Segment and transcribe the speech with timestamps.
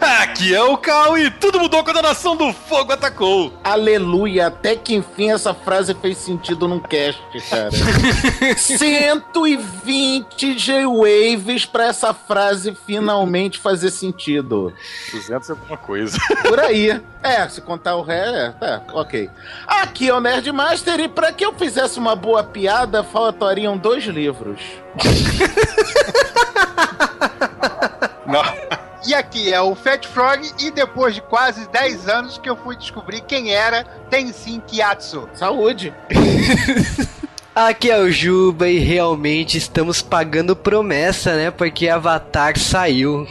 [0.22, 3.52] Aqui é o Cal e tudo mudou quando a Nação do Fogo atacou.
[3.62, 7.70] Aleluia, até que enfim essa frase fez sentido num cast, cara.
[8.56, 14.72] 120 J-Waves pra essa frase finalmente fazer sentido.
[15.12, 16.18] 200 e alguma coisa.
[16.48, 17.00] Por aí.
[17.22, 19.28] É, se contar o ré, é, tá, ok.
[19.66, 24.04] Aqui é o Nerd Master e pra que eu fizesse uma boa piada, faltariam dois
[24.04, 24.60] livros.
[29.10, 32.76] E aqui é o Fat Frog, e depois de quase 10 anos que eu fui
[32.76, 35.28] descobrir quem era Tenzin Kyatsu.
[35.34, 35.92] Saúde.
[37.52, 41.50] Aqui é o Juba e realmente estamos pagando promessa, né?
[41.50, 43.26] Porque Avatar saiu.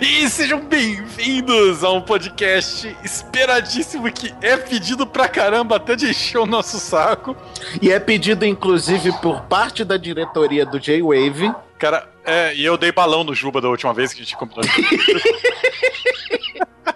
[0.00, 6.38] E sejam bem-vindos a um podcast esperadíssimo que é pedido pra caramba até de encher
[6.38, 7.36] o nosso saco.
[7.82, 11.52] E é pedido, inclusive, por parte da diretoria do J-Wave.
[11.78, 14.64] Cara, é, e eu dei balão no Juba da última vez que a gente combinou.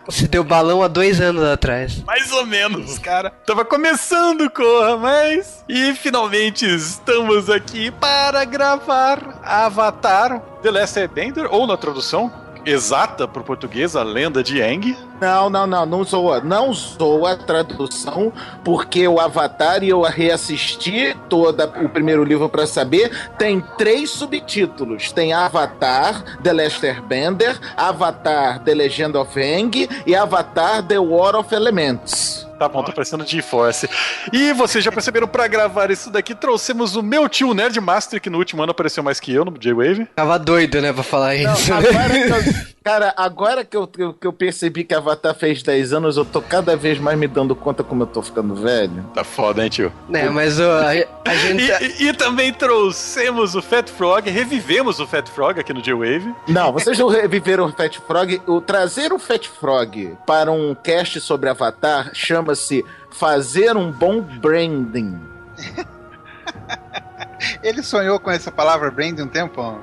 [0.06, 2.02] Você deu balão há dois anos atrás.
[2.02, 3.30] Mais ou menos, cara.
[3.46, 5.64] Tava começando, Corra, mas.
[5.68, 12.32] E finalmente estamos aqui para gravar Avatar The Last Airbender, ou na tradução
[12.66, 14.96] exata pro português, a lenda de Aang.
[15.20, 16.40] Não, não, não, não zoa.
[16.40, 18.32] Não zoa a tradução,
[18.64, 25.12] porque o Avatar, e eu reassisti todo o primeiro livro pra saber, tem três subtítulos.
[25.12, 31.54] Tem Avatar, The Last Airbender, Avatar, The Legend of Aang e Avatar, The War of
[31.54, 32.48] Elements.
[32.58, 33.88] Tá bom, tô parecendo de Force.
[34.34, 38.28] E vocês já perceberam, pra gravar isso daqui, trouxemos o meu tio Nerd Master, que
[38.28, 40.06] no último ano apareceu mais que eu no J-Wave.
[40.14, 41.72] Tava doido, né, pra falar Não, isso.
[41.72, 42.54] agora que eu,
[42.84, 46.24] cara, agora que eu, que eu- que eu percebi que Avatar fez 10 anos, eu
[46.24, 49.04] tô cada vez mais me dando conta como eu tô ficando velho.
[49.14, 49.92] Tá foda, hein, tio?
[50.08, 50.90] né, mas ó, a,
[51.30, 51.66] a gente.
[51.68, 55.82] tá- E, e- e também trouxemos o Fat Frog, revivemos o Fat Frog aqui no
[55.82, 56.34] J-Wave.
[56.48, 58.40] Não, vocês não reviveram o Fat Frog.
[58.46, 65.18] O trazer o Fat Frog para um cast sobre Avatar chama-se fazer um bom branding.
[67.62, 69.78] Ele sonhou com essa palavra brand um tempo?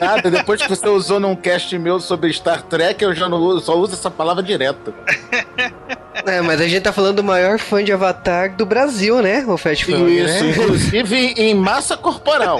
[0.00, 3.66] Nada, depois que você usou num cast meu sobre Star Trek, eu já não uso,
[3.66, 4.92] só uso essa palavra direto.
[6.26, 9.44] É, mas a gente tá falando do maior fã de Avatar do Brasil, né?
[9.46, 10.50] O Fat Frog, Isso, né?
[10.50, 12.58] inclusive em massa corporal.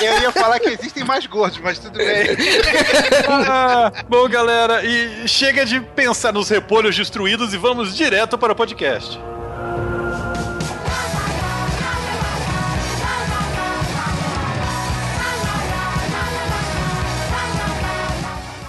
[0.00, 2.26] Eu ia falar que existem mais gordos, mas tudo bem.
[3.28, 8.56] Ah, bom, galera, e chega de pensar nos repolhos destruídos e vamos direto para o
[8.56, 9.20] podcast.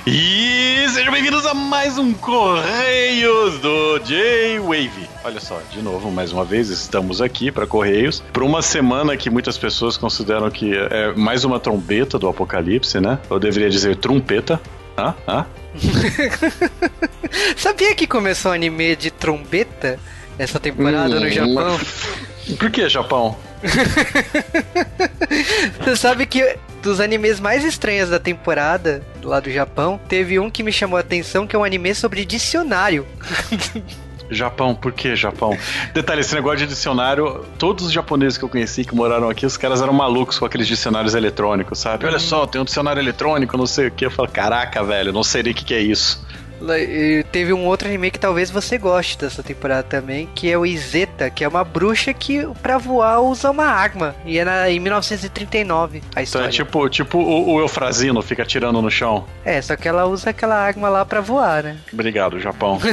[0.09, 5.09] E sejam bem-vindos a mais um Correios do J-Wave.
[5.21, 8.23] Olha só, de novo, mais uma vez, estamos aqui para Correios.
[8.31, 13.19] Por uma semana que muitas pessoas consideram que é mais uma trombeta do apocalipse, né?
[13.29, 14.61] Eu deveria dizer trompeta.
[14.95, 15.45] Ah, ah.
[17.57, 19.99] Sabia que começou um anime de trombeta
[20.39, 21.29] essa temporada no Hum.
[21.29, 21.79] Japão?
[22.57, 23.37] Por que Japão?
[25.83, 26.55] Você sabe que
[26.87, 31.01] dos animes mais estranhos da temporada lá do Japão, teve um que me chamou a
[31.01, 33.05] atenção que é um anime sobre dicionário.
[34.31, 35.57] Japão, por que Japão?
[35.93, 39.55] Detalhe, esse negócio de dicionário, todos os japoneses que eu conheci que moraram aqui, os
[39.55, 42.05] caras eram malucos com aqueles dicionários eletrônicos, sabe?
[42.05, 44.05] Olha só, tem um dicionário eletrônico, não sei o que.
[44.05, 46.25] Eu falo, caraca, velho, não sei nem o que, que é isso.
[46.61, 50.65] E Teve um outro anime que talvez você goste dessa temporada também, que é o
[50.65, 54.15] Izeta, que é uma bruxa que pra voar usa uma arma.
[54.25, 56.47] E é na, em 1939 a Então história.
[56.47, 59.25] é tipo, tipo o, o Eufrazino fica atirando no chão.
[59.43, 61.77] É, só que ela usa aquela arma lá pra voar, né?
[61.91, 62.79] Obrigado, Japão.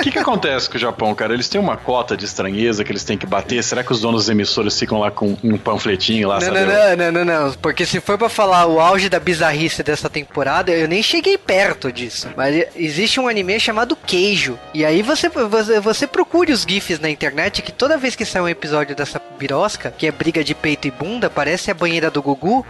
[0.00, 1.34] O que, que acontece com o Japão, cara?
[1.34, 3.62] Eles têm uma cota de estranheza que eles têm que bater.
[3.62, 6.60] Será que os donos dos emissores ficam lá com um panfletinho lá, Não, sabe?
[6.60, 7.52] não, não, não, não, não.
[7.54, 11.92] Porque se for pra falar o auge da bizarrice dessa temporada, eu nem cheguei perto
[11.92, 12.28] disso.
[12.34, 14.58] Mas existe um anime chamado Queijo.
[14.72, 18.42] E aí você, você, você procure os GIFs na internet que toda vez que sai
[18.42, 22.22] um episódio dessa birosca, que é briga de peito e bunda, parece a banheira do
[22.22, 22.64] Gugu,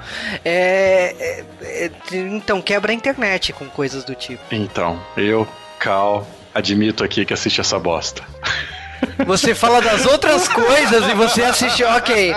[0.44, 1.44] é, é-
[1.84, 4.42] é- então quebra a internet com coisas do tipo.
[4.50, 5.46] Então, eu,
[5.78, 8.22] Cal, admito aqui que assisti essa bosta.
[9.26, 12.32] Você fala das outras coisas e você assiste, ok.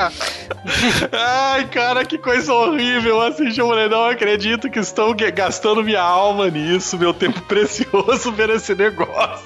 [1.11, 3.59] Ai, cara, que coisa horrível assistir.
[3.61, 4.79] Eu falei, não acredito que
[5.17, 9.43] ge- gastando minha alma nisso, meu tempo precioso ver esse negócio.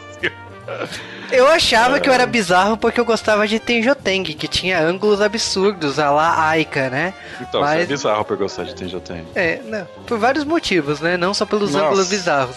[1.32, 6.00] Eu achava que eu era bizarro porque eu gostava de Tenjoteng, que tinha ângulos absurdos,
[6.00, 7.14] a lá Aika, né?
[7.42, 9.26] Então, Mas- isso é bizarro por gostar de Tenjoteng.
[9.36, 11.18] É, não, por vários motivos, né?
[11.18, 11.86] Não só pelos Nossa.
[11.88, 12.56] ângulos bizarros.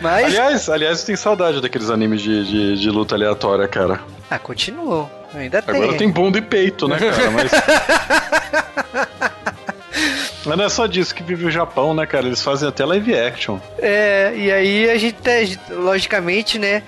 [0.00, 0.24] Mas.
[0.26, 4.00] Aliás, aliás, tenho saudade daqueles animes de, de, de luta aleatória, cara.
[4.30, 5.08] Ah, continuou.
[5.34, 5.96] Ainda Agora tem.
[5.98, 7.30] tem bunda e peito, né, cara?
[7.32, 7.50] Mas.
[10.44, 12.26] Mas não é só disso que vive o Japão, né, cara?
[12.26, 13.58] Eles fazem até live action.
[13.78, 15.16] É, e aí a gente,
[15.70, 16.82] logicamente, né?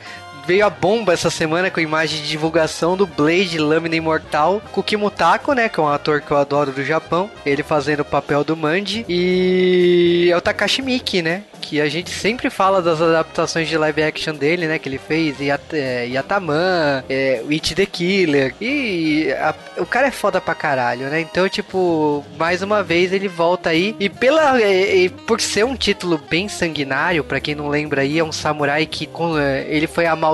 [0.47, 4.81] Veio a bomba essa semana com a imagem de divulgação do Blade Lâmina Imortal com
[4.81, 5.71] o Kimutako, né?
[5.71, 7.31] Que é um ator que eu adoro do Japão.
[7.47, 9.07] Ele fazendo o papel do Manji.
[9.09, 11.45] E é o Takashi Miki, né?
[11.63, 14.79] Que a gente sempre fala das adaptações de live action dele, né?
[14.79, 18.55] Que ele fez Yat é, Yataman, é, It the Killer.
[18.61, 21.23] E a- o cara é foda pra caralho, né?
[21.23, 23.97] Então, tipo, mais uma vez ele volta aí.
[23.99, 28.19] E pela e- e por ser um título bem sanguinário, pra quem não lembra aí,
[28.19, 30.34] é um samurai que com, é, ele foi amaldiçoado,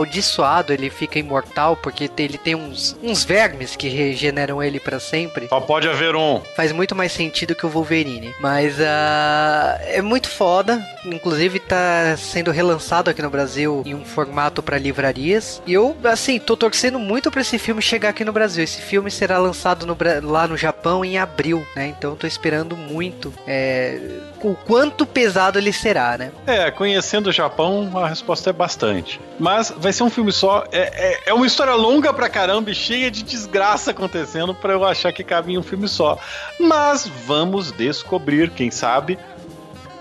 [0.72, 5.60] ele fica imortal porque ele tem uns, uns vermes que regeneram ele pra sempre Só
[5.60, 6.40] pode haver um.
[6.56, 8.34] faz muito mais sentido que o Wolverine.
[8.40, 10.84] Mas ah, é muito foda.
[11.04, 15.62] Inclusive tá sendo relançado aqui no Brasil em um formato pra livrarias.
[15.66, 18.62] E eu, assim, tô torcendo muito pra esse filme chegar aqui no Brasil.
[18.62, 21.86] Esse filme será lançado no lá no Japão em abril, né?
[21.86, 23.98] Então tô esperando muito é,
[24.42, 26.32] o quanto pesado ele será, né?
[26.46, 29.20] É, conhecendo o Japão, a resposta é bastante.
[29.38, 30.64] Mas vai ser um filme só.
[30.72, 34.84] É, é, é uma história longa pra caramba e cheia de desgraça acontecendo pra eu
[34.84, 36.18] achar que cabe em um filme só.
[36.58, 39.18] Mas vamos descobrir, quem sabe.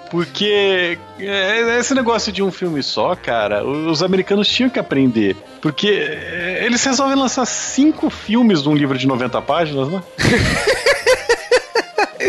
[0.10, 5.38] Porque é, esse negócio de um filme só, cara, os americanos tinham que aprender.
[5.62, 10.02] Porque é, eles resolvem lançar cinco filmes de um livro de 90 páginas, né?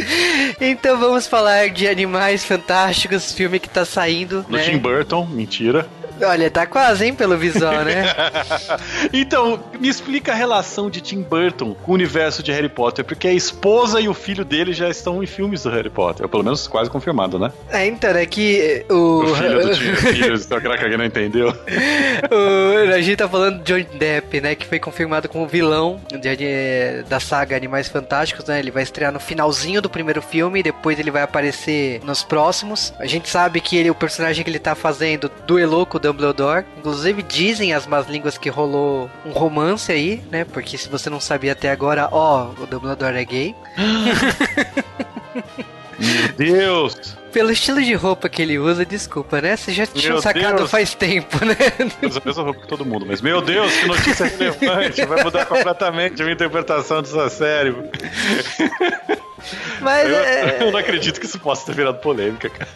[0.61, 4.62] Então vamos falar de Animais Fantásticos, filme que tá saindo, Do né?
[4.62, 5.88] Tim Burton, mentira.
[6.22, 8.05] Olha, tá quase, hein, pelo visual, né?
[9.12, 13.28] então, me explica a relação de Tim Burton com o universo de Harry Potter, porque
[13.28, 16.43] a esposa e o filho dele já estão em filmes do Harry Potter, ou pelo
[16.43, 17.50] menos quase confirmado, né?
[17.70, 19.20] É, então, é que o.
[19.25, 21.49] O filho do Tim, filho, será que alguém não entendeu?
[22.31, 24.55] o, a gente tá falando de Johnny Depp, né?
[24.55, 28.58] Que foi confirmado como vilão de- de- da saga Animais Fantásticos, né?
[28.58, 32.93] Ele vai estrear no finalzinho do primeiro filme, depois ele vai aparecer nos próximos.
[32.99, 36.64] A gente sabe que ele, o personagem que ele tá fazendo duelou com o Dumbledore.
[36.78, 40.44] Inclusive, dizem as más línguas que rolou um romance aí, né?
[40.44, 43.54] Porque se você não sabia até agora, ó, o Dumbledore é gay.
[45.98, 47.16] Meu Deus!
[47.30, 49.54] Pelo estilo de roupa que ele usa, desculpa, né?
[49.56, 50.70] Você já tinha Meu sacado Deus.
[50.70, 51.54] faz tempo, né?
[52.02, 55.04] Usa a mesma roupa que todo mundo, mas meu Deus, que notícia relevante!
[55.04, 57.76] Vai mudar completamente a minha interpretação dessa série.
[59.80, 62.68] Mas Eu, é, eu não acredito que isso possa ter virado polêmica, cara.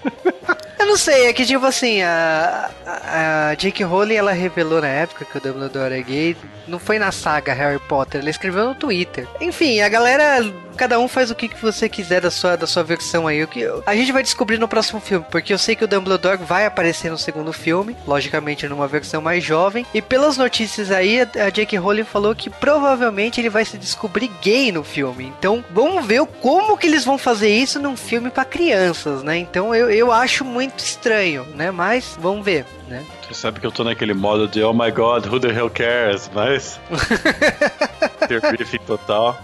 [0.84, 5.25] Eu não sei, é que tipo assim, a, a, Jake Rowling ela revelou na época
[5.25, 6.36] que o Dumbledore é gay,
[6.69, 9.26] não foi na saga Harry Potter, ela escreveu no Twitter.
[9.40, 10.44] Enfim, a galera,
[10.75, 13.43] cada um faz o que, que você quiser da sua, da sua versão aí.
[13.43, 16.38] O que, a gente vai descobrir no próximo filme, porque eu sei que o Dumbledore
[16.38, 19.87] vai aparecer no segundo filme, logicamente numa versão mais jovem.
[19.94, 24.73] E pelas notícias aí, a, Jake Rowling falou que provavelmente ele vai se descobrir gay
[24.73, 25.33] no filme.
[25.38, 29.37] Então, vamos ver como que eles vão fazer isso num filme pra crianças, né?
[29.37, 31.71] Então, eu, eu acho muito estranho, né?
[31.71, 33.05] Mas, vamos ver, né?
[33.26, 36.31] Você sabe que eu tô naquele modo de oh my god, who the hell cares?
[36.35, 36.81] Mas.
[38.26, 39.38] ter briefing total.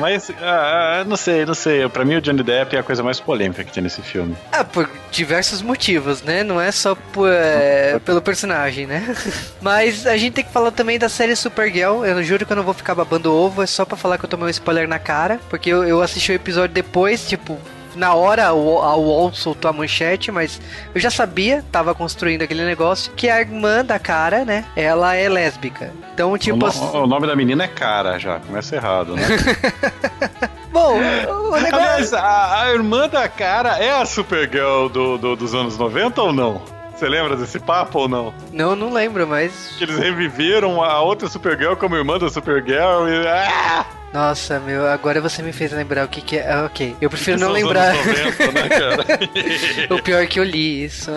[0.00, 1.88] Mas, ah, ah, não sei, não sei.
[1.88, 4.36] Pra mim, o Johnny Depp é a coisa mais polêmica que tem nesse filme.
[4.52, 6.42] Ah, por diversos motivos, né?
[6.42, 9.14] Não é só por, é, pelo personagem, né?
[9.60, 12.04] Mas a gente tem que falar também da série Supergirl.
[12.04, 14.28] Eu juro que eu não vou ficar babando ovo, é só pra falar que eu
[14.28, 15.40] tomei um spoiler na cara.
[15.48, 17.58] Porque eu, eu assisti o episódio depois, tipo.
[17.96, 20.60] Na hora o- a UOL soltou a manchete, mas
[20.94, 24.64] eu já sabia, tava construindo aquele negócio, que a irmã da cara, né?
[24.76, 25.92] Ela é lésbica.
[26.14, 26.56] Então, o, tipo.
[26.56, 28.38] no- assim- o nome da menina é Cara, já.
[28.40, 29.22] Começa errado, né?
[30.70, 31.00] Bom, o
[31.58, 31.74] negócio.
[31.74, 36.32] Aliás, a, a irmã da Cara é a Supergirl do, do- dos anos 90 ou
[36.32, 36.60] não?
[36.94, 38.32] Você lembra desse papo ou não?
[38.52, 39.74] Não, não lembro, mas.
[39.76, 43.26] Que eles reviveram a outra Supergirl como irmã da Supergirl e.
[43.26, 43.84] Ah!
[44.16, 46.50] Nossa, meu, agora você me fez lembrar o que, que é.
[46.50, 46.96] Ah, ok.
[47.02, 47.90] Eu prefiro não lembrar.
[47.94, 51.10] anos 90, né, o pior é que eu li isso.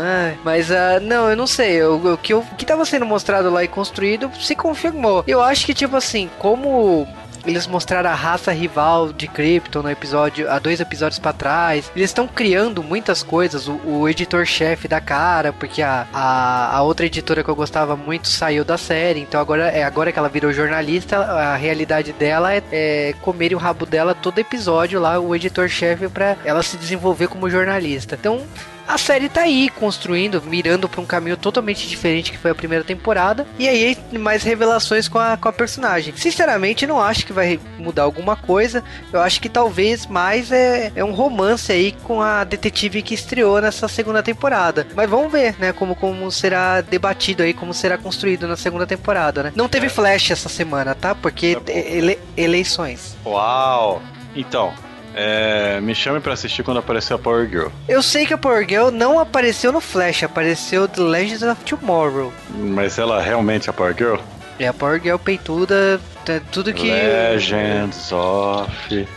[0.44, 1.82] Mas, ah, não, eu não sei.
[1.82, 5.24] O, o que, eu- o que tava sendo mostrado lá e construído se confirmou.
[5.26, 7.08] Eu acho que, tipo assim, como.
[7.46, 11.92] Eles mostraram a raça rival de Krypton no episódio, há dois episódios pra trás.
[11.96, 13.68] Eles estão criando muitas coisas.
[13.68, 18.28] O, o editor-chefe da cara, porque a, a, a outra editora que eu gostava muito
[18.28, 19.22] saiu da série.
[19.22, 23.58] Então agora, é, agora que ela virou jornalista, a realidade dela é, é comer o
[23.58, 28.16] rabo dela todo episódio lá, o editor-chefe, pra ela se desenvolver como jornalista.
[28.20, 28.42] Então,
[28.90, 32.84] a série tá aí construindo, mirando pra um caminho totalmente diferente que foi a primeira
[32.84, 33.46] temporada.
[33.58, 36.14] E aí mais revelações com a, com a personagem.
[36.18, 38.84] Sinceramente, não acho que vai mudar alguma coisa.
[39.14, 43.62] Eu acho que talvez mais é, é um romance aí com a detetive que estreou
[43.62, 44.88] nessa segunda temporada.
[44.96, 49.44] Mas vamos ver, né, como, como será debatido aí, como será construído na segunda temporada,
[49.44, 49.54] né?
[49.56, 49.90] Não teve É.
[49.90, 51.14] Flash essa semana, tá?
[51.14, 53.16] Porque Tá ele- eleições.
[53.26, 54.02] Uau!
[54.36, 54.74] Então,
[55.16, 57.68] é, me chame pra assistir quando aparecer a Power Girl.
[57.88, 62.32] Eu sei que a Power Girl não apareceu no Flash, apareceu The Legends of Tomorrow.
[62.56, 64.18] Mas ela realmente é a Power Girl?
[64.60, 66.90] É a Power Girl peituda, tá- tudo que.
[66.92, 69.08] Legends of.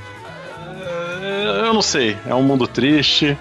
[1.67, 3.37] Eu não sei, é um mundo triste.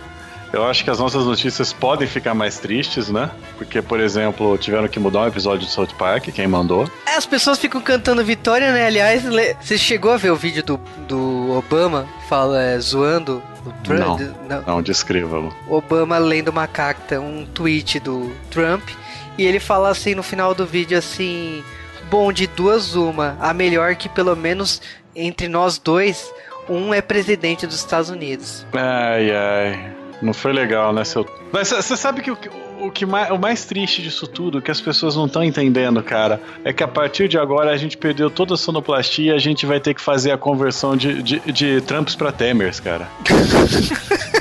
[0.54, 3.32] Eu acho que as nossas notícias podem ficar mais tristes, né?
[3.58, 6.90] Porque, por exemplo, tiveram que mudar um episódio de South Park, quem mandou.
[7.08, 8.86] É, As pessoas ficam cantando vitória, né?
[8.86, 9.24] Aliás,
[9.62, 10.78] você chegou a ver o vídeo do,
[11.08, 14.20] do Obama fala, é, zoando o Trump?
[14.20, 14.36] Não.
[14.50, 14.64] Não.
[14.68, 15.56] Não, descreva-lo.
[15.70, 18.90] Obama lendo uma carta, um tweet do Trump,
[19.38, 21.64] e ele fala assim no final do vídeo assim:
[22.10, 24.82] Bom, de duas uma, a melhor que pelo menos
[25.16, 26.30] entre nós dois,
[26.70, 28.66] um é presidente dos Estados Unidos.
[28.74, 30.01] Ai, ai.
[30.22, 31.26] Não foi legal, né, seu.
[31.52, 32.38] Mas você sabe que o,
[32.80, 36.42] o que mais, o mais triste disso tudo, que as pessoas não estão entendendo, cara,
[36.64, 39.66] é que a partir de agora a gente perdeu toda a sonoplastia e a gente
[39.66, 43.08] vai ter que fazer a conversão de, de, de Trumps pra Temers, cara.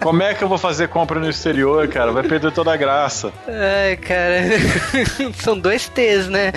[0.00, 2.12] Como é que eu vou fazer compra no exterior, cara?
[2.12, 3.32] Vai perder toda a graça.
[3.46, 4.42] Ai, cara,
[5.42, 6.52] são dois T's, né?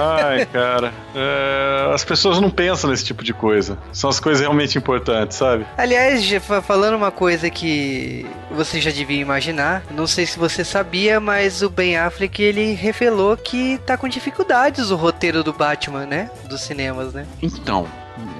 [0.00, 0.92] Ai, cara.
[1.14, 3.78] É, as pessoas não pensam nesse tipo de coisa.
[3.92, 5.66] São as coisas realmente importantes, sabe?
[5.76, 6.28] Aliás,
[6.64, 11.70] falando uma coisa que você já devia imaginar, não sei se você sabia, mas o
[11.70, 16.30] Ben Affleck ele revelou que tá com dificuldades o roteiro do Batman, né?
[16.48, 17.26] Dos cinemas, né?
[17.40, 17.86] Então,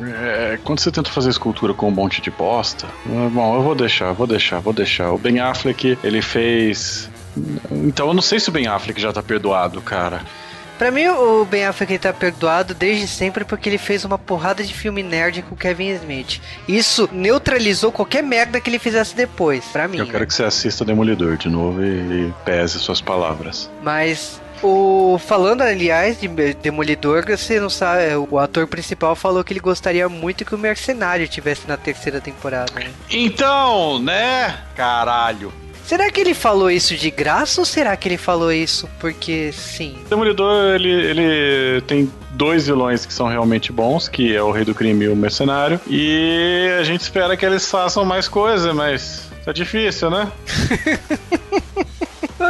[0.02, 3.75] é, quando você tenta fazer escultura com um monte de bosta, é, bom, eu vou
[3.75, 5.11] deixar, vou deixar, vou deixar.
[5.11, 7.11] O Ben Affleck, ele fez.
[7.71, 10.23] Então, eu não sei se o Ben Affleck já tá perdoado, cara.
[10.79, 14.75] Pra mim, o Ben Affleck tá perdoado desde sempre porque ele fez uma porrada de
[14.75, 16.41] filme nerd com o Kevin Smith.
[16.67, 19.99] Isso neutralizou qualquer merda que ele fizesse depois, pra mim.
[19.99, 20.11] Eu né?
[20.11, 21.87] quero que você assista Demolidor de novo e,
[22.26, 23.71] e pese suas palavras.
[23.81, 26.28] Mas o falando aliás de
[26.62, 31.26] Demolidor, você não sabe, o ator principal falou que ele gostaria muito que o Mercenário
[31.28, 32.73] tivesse na terceira temporada.
[32.75, 32.90] né?
[33.11, 34.59] Então, né?
[34.75, 35.52] Caralho.
[35.85, 39.97] Será que ele falou isso de graça ou será que ele falou isso porque sim?
[40.09, 44.75] Demolidor, ele, ele tem dois vilões que são realmente bons, que é o Rei do
[44.75, 45.81] Crime e o Mercenário.
[45.88, 50.31] E a gente espera que eles façam mais coisa, mas tá difícil, né?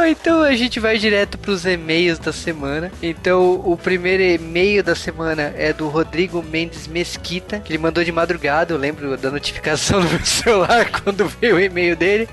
[0.07, 2.91] Então a gente vai direto pros e-mails da semana.
[3.01, 8.11] Então o primeiro e-mail da semana é do Rodrigo Mendes Mesquita, que ele mandou de
[8.11, 12.27] madrugada, eu lembro da notificação no meu celular quando veio o e-mail dele.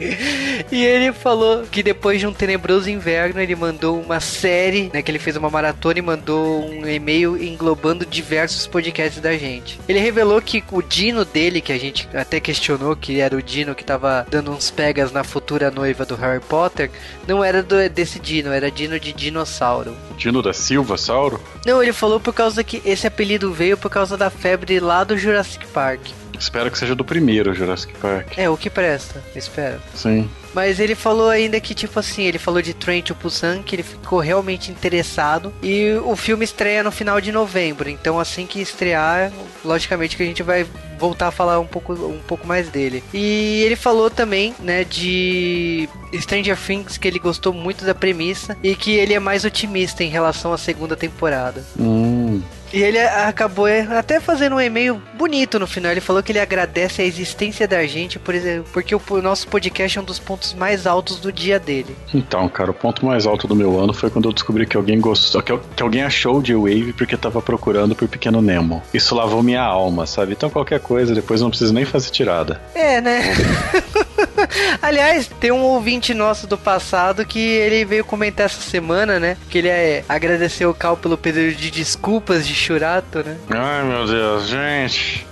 [0.70, 5.10] E ele falou que depois de um tenebroso inverno, ele mandou uma série, né, que
[5.10, 9.80] ele fez uma maratona e mandou um e-mail englobando diversos podcasts da gente.
[9.88, 13.74] Ele revelou que o Dino dele, que a gente até questionou que era o Dino
[13.74, 16.90] que tava dando uns pegas na futura noiva do Harry Potter,
[17.26, 19.96] não era do, desse Dino, era Dino de dinossauro.
[20.16, 21.40] Dino da Silva, Sauro?
[21.64, 25.16] Não, ele falou por causa que esse apelido veio por causa da febre lá do
[25.16, 26.00] Jurassic Park.
[26.40, 28.38] Espero que seja do primeiro Jurassic Park.
[28.38, 29.78] É, o que presta, espero.
[29.94, 30.28] Sim.
[30.54, 33.82] Mas ele falou ainda que, tipo assim, ele falou de Train to Busan, que ele
[33.82, 35.52] ficou realmente interessado.
[35.62, 37.88] E o filme estreia no final de novembro.
[37.88, 39.30] Então, assim que estrear,
[39.64, 40.66] logicamente que a gente vai
[40.98, 43.04] voltar a falar um pouco, um pouco mais dele.
[43.12, 48.56] E ele falou também, né, de Stranger Things, que ele gostou muito da premissa.
[48.62, 51.64] E que ele é mais otimista em relação à segunda temporada.
[51.78, 52.42] Hum.
[52.72, 55.92] E ele acabou é, até fazendo um e-mail bonito no final.
[55.92, 59.98] Ele falou que ele agradece a existência da gente, por exemplo, porque o nosso podcast
[59.98, 61.96] é um dos pontos mais altos do dia dele.
[62.14, 65.00] Então, cara, o ponto mais alto do meu ano foi quando eu descobri que alguém
[65.00, 68.82] gostou, que, que alguém achou de Wave porque tava procurando por Pequeno Nemo.
[68.94, 70.32] Isso lavou minha alma, sabe?
[70.32, 72.60] Então qualquer coisa, depois não precisa nem fazer tirada.
[72.74, 73.22] É, né?
[74.80, 79.36] Aliás, tem um ouvinte nosso do passado que ele veio comentar essa semana, né?
[79.48, 83.36] Que ele é, agradeceu o Cal pelo pedido de desculpas de Churato, né?
[83.50, 85.29] Ai, meu Deus, gente.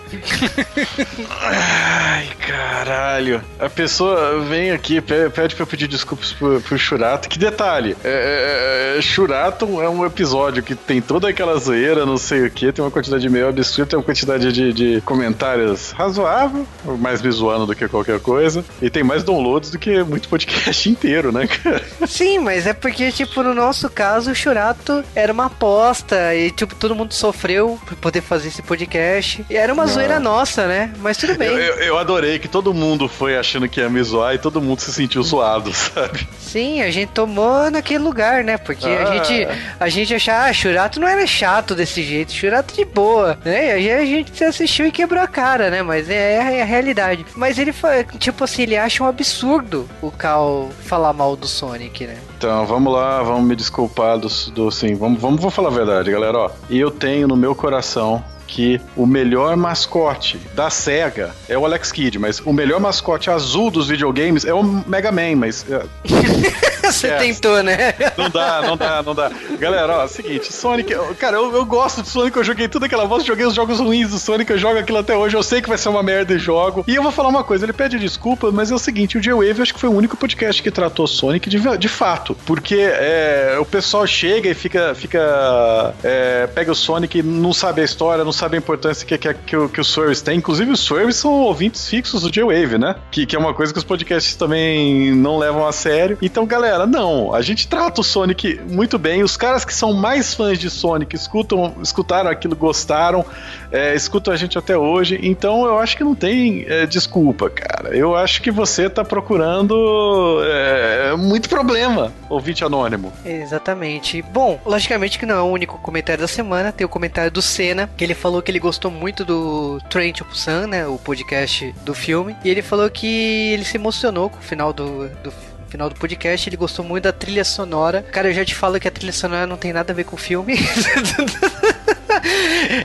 [1.41, 3.43] Ai, caralho.
[3.59, 7.29] A pessoa vem aqui, pe- pede pra eu pedir desculpas pro, pro Churato.
[7.29, 12.17] Que detalhe, é, é, é, Churato é um episódio que tem toda aquela zoeira, não
[12.17, 15.93] sei o que, tem uma quantidade de meio absurda, tem uma quantidade de, de comentários
[15.93, 16.67] razoável,
[16.99, 20.89] mais me zoando do que qualquer coisa, e tem mais downloads do que muito podcast
[20.91, 21.83] inteiro, né, cara?
[22.07, 26.75] Sim, mas é porque, tipo, no nosso caso, o Churato era uma aposta e, tipo,
[26.75, 29.45] todo mundo sofreu por poder fazer esse podcast.
[29.51, 29.93] E era uma Não.
[29.99, 30.93] Zoeira nossa, né?
[30.99, 31.49] Mas tudo bem.
[31.49, 34.61] Eu, eu, eu adorei que todo mundo foi achando que ia me zoar e todo
[34.61, 36.27] mundo se sentiu zoado, sabe?
[36.39, 38.57] Sim, a gente tomou naquele lugar, né?
[38.57, 39.13] Porque a Ah.
[39.25, 39.49] gente
[39.81, 43.81] a gente achava, ah, Churato não era chato desse jeito, Churato de boa, né?
[43.81, 45.83] E aí a gente assistiu e quebrou a cara, né?
[45.83, 47.25] Mas é, é a realidade.
[47.37, 52.07] Mas ele foi, tipo assim, ele acha um absurdo o Cal falar mal do Sonic,
[52.07, 52.17] né?
[52.37, 56.11] Então, vamos lá, vamos me desculpar do, do sim, vamos, vamos, vou falar a verdade,
[56.11, 56.51] galera, ó.
[56.71, 62.19] Eu tenho no meu coração que o melhor mascote da SEGA é o Alex Kidd,
[62.19, 65.85] mas o melhor mascote azul dos videogames é o Mega Man, mas é,
[66.93, 67.17] Você É.
[67.17, 67.95] tentou, né?
[68.17, 69.31] não dá, não dá, não dá.
[69.59, 72.85] Galera, ó, é o seguinte, Sonic, cara, eu, eu gosto de Sonic, eu joguei tudo
[72.87, 75.61] aquela voz, joguei os jogos ruins do Sonic, eu jogo aquilo até hoje, eu sei
[75.63, 76.85] que vai ser uma merda e jogo.
[76.87, 79.63] E eu vou falar uma coisa, ele pede desculpa, mas é o seguinte, o J-Wave
[79.63, 83.65] acho que foi o único podcast que tratou Sonic de, de fato, porque é, o
[83.65, 88.33] pessoal chega e fica, fica é, pega o Sonic e não sabe a história, não
[88.33, 91.31] sabe a importância que, que, que, o- que os Swerves têm, inclusive os Swerves são
[91.33, 92.97] ouvintes fixos do J-Wave, né?
[93.11, 96.19] Que, que é uma coisa que os podcasts também não levam a sério.
[96.23, 100.35] Então, galera, não, a gente trata o Sonic muito bem, os caras que são mais
[100.35, 103.25] fãs de Sonic escutam, escutaram aquilo, gostaram,
[103.71, 107.97] é, escutam a gente até hoje, então eu acho que não tem é, desculpa, cara.
[107.97, 113.13] Eu acho que você tá procurando é, muito problema, ouvinte anônimo.
[113.25, 114.23] Exatamente.
[114.23, 116.73] Bom, logicamente que não é o único comentário da semana.
[116.73, 120.25] Tem o comentário do Senna, que ele falou que ele gostou muito do Train to
[120.25, 120.87] Busan, né?
[120.87, 122.37] O podcast do filme.
[122.45, 123.07] E ele falou que
[123.53, 125.33] ele se emocionou com o final do, do
[125.69, 126.49] final do podcast.
[126.49, 128.03] Ele gostou muito da trilha sonora.
[128.11, 130.17] Cara, eu já te falo que a trilha sonora não tem nada a ver com
[130.17, 130.57] o filme.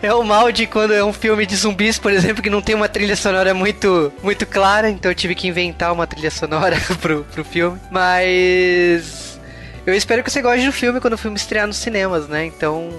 [0.02, 2.76] É o mal de quando é um filme de zumbis, por exemplo, que não tem
[2.76, 7.24] uma trilha sonora muito, muito clara, então eu tive que inventar uma trilha sonora pro,
[7.26, 7.80] pro filme.
[7.92, 9.40] Mas
[9.86, 12.46] eu espero que você goste do filme quando o filme estrear nos cinemas, né?
[12.46, 12.90] Então,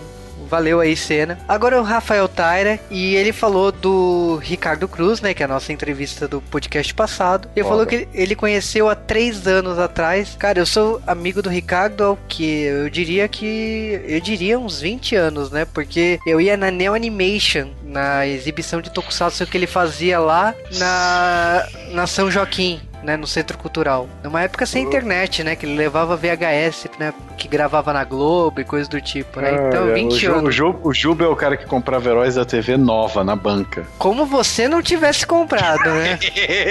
[0.48, 1.38] valeu aí, cena.
[1.48, 5.34] Agora o Rafael Taira, e ele falou do Ricardo Cruz, né?
[5.34, 7.48] Que é a nossa entrevista do podcast passado.
[7.54, 7.74] Ele Foda.
[7.74, 10.36] falou que ele conheceu há três anos atrás.
[10.38, 12.62] Cara, eu sou amigo do Ricardo há o que?
[12.62, 14.00] Eu diria que.
[14.06, 15.64] Eu diria uns 20 anos, né?
[15.64, 21.66] Porque eu ia na Neo Animation, na exibição de Tokusatsu que ele fazia lá na,
[21.90, 22.80] na São Joaquim.
[23.04, 24.08] Né, no centro cultural.
[24.22, 25.54] Numa época sem internet, né?
[25.54, 27.12] Que ele levava VHS, né?
[27.36, 29.52] Que gravava na Globo e coisa do tipo, né?
[29.52, 30.48] Então, Cara, 20 o, Ju, anos.
[30.48, 33.86] o, Ju, o Juba é o cara que comprava heróis da TV nova na banca.
[33.98, 36.18] Como você não tivesse comprado, né?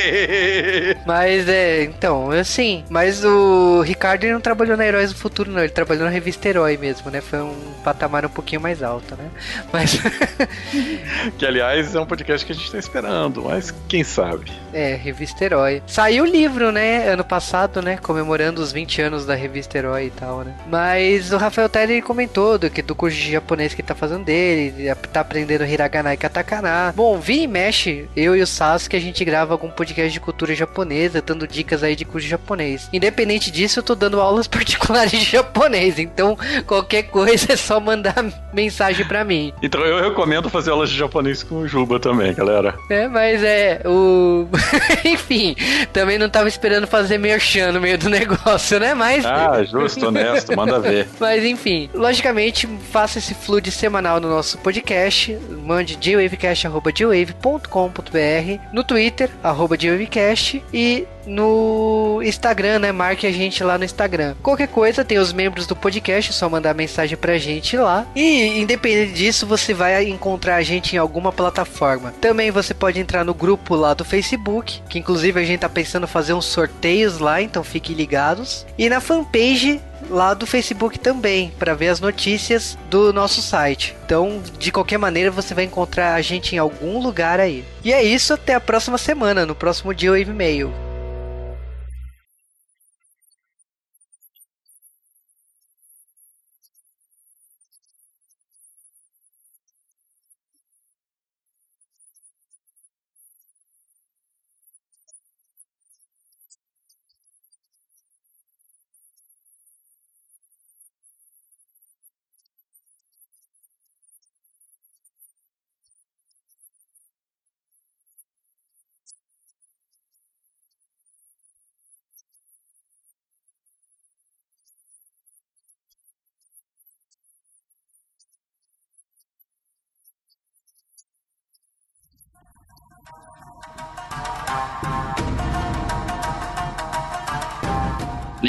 [1.06, 5.60] Mas é, então, assim, mas o Ricardo ele não trabalhou na Heróis do Futuro, não,
[5.60, 7.22] ele trabalhou na revista Herói mesmo, né?
[7.22, 9.30] Foi um patamar um pouquinho mais alto, né?
[9.72, 10.00] Mas
[11.38, 14.52] que, aliás, é um podcast que a gente tá esperando, mas quem sabe.
[14.74, 15.82] é, revista Herói.
[15.86, 17.98] Saiu o livro, né, ano passado, né?
[17.98, 20.56] Comemorando os 20 anos da revista Herói e tal, né?
[20.68, 24.24] Mas o Rafael Teller comentou do, que, do curso de japonês que ele tá fazendo
[24.24, 26.94] dele, ele tá aprendendo Hiragana e Katakana.
[26.96, 30.56] Bom, vira e mexe, eu e o Sasuke, a gente grava algum podcast de cultura
[30.56, 32.88] japonesa, dando dicas aí de curso de japonês.
[32.94, 38.24] Independente disso, eu tô dando aulas particulares de japonês, então qualquer coisa é só mandar
[38.54, 39.52] mensagem pra mim.
[39.62, 42.76] Então eu recomendo fazer aulas de japonês com o Juba também, galera.
[42.90, 44.48] É, mas é, o.
[45.04, 45.56] Enfim,
[45.92, 48.94] também não tava esperando fazer merchan no meio do negócio, né?
[48.94, 49.26] Mas.
[49.26, 51.08] Ah, justo, honesto, manda ver.
[51.20, 55.38] Mas enfim, logicamente, faça esse flood semanal no nosso podcast.
[55.64, 62.92] Mande jwavecast.jwave.com.br no Twitter, arroba jwavecast e no Instagram, né?
[62.92, 64.36] Marque a gente lá no Instagram.
[64.42, 68.06] Qualquer coisa, tem os membros do podcast, é só mandar mensagem pra gente lá.
[68.16, 72.14] E independente disso, você vai encontrar a gente em alguma plataforma.
[72.20, 75.93] Também você pode entrar no grupo lá do Facebook, que inclusive a gente tá pensando
[76.02, 78.66] em fazer uns sorteios lá, então fiquem ligados.
[78.78, 83.96] E na fanpage lá do Facebook também, para ver as notícias do nosso site.
[84.06, 87.64] Então, de qualquer maneira, você vai encontrar a gente em algum lugar aí.
[87.84, 90.74] E é isso, até a próxima semana, no próximo dia Wave Mail.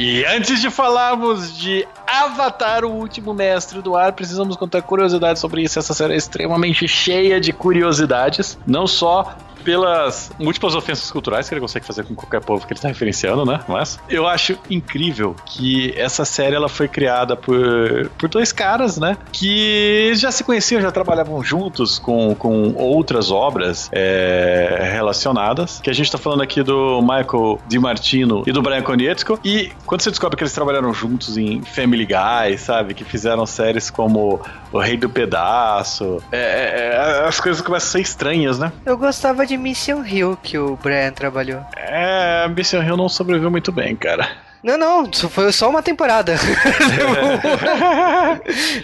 [0.07, 1.89] E antes de falarmos de
[2.25, 5.79] Avatar, o último mestre do ar, precisamos contar curiosidades sobre isso.
[5.79, 11.61] Essa série é extremamente cheia de curiosidades, não só pelas múltiplas ofensas culturais que ele
[11.61, 13.61] consegue fazer com qualquer povo que ele está referenciando, né?
[13.67, 19.17] Mas eu acho incrível que essa série ela foi criada por, por dois caras, né?
[19.33, 25.81] Que já se conheciam, já trabalhavam juntos com, com outras obras é, relacionadas.
[25.81, 29.41] Que a gente está falando aqui do Michael DiMartino e do Brian Konietzko.
[29.43, 32.14] E quando você descobre que eles trabalharam juntos em Family Guy,
[32.59, 32.95] sabe?
[32.95, 34.41] Que fizeram séries como
[34.73, 38.73] O Rei do Pedaço, é, é, é as coisas começam a ser estranhas, né?
[38.85, 41.63] Eu gostava de Mission Hill que o Brian trabalhou.
[41.77, 44.29] É, Mission Hill não sobreviveu muito bem, cara.
[44.65, 46.37] Não, não, foi só uma temporada.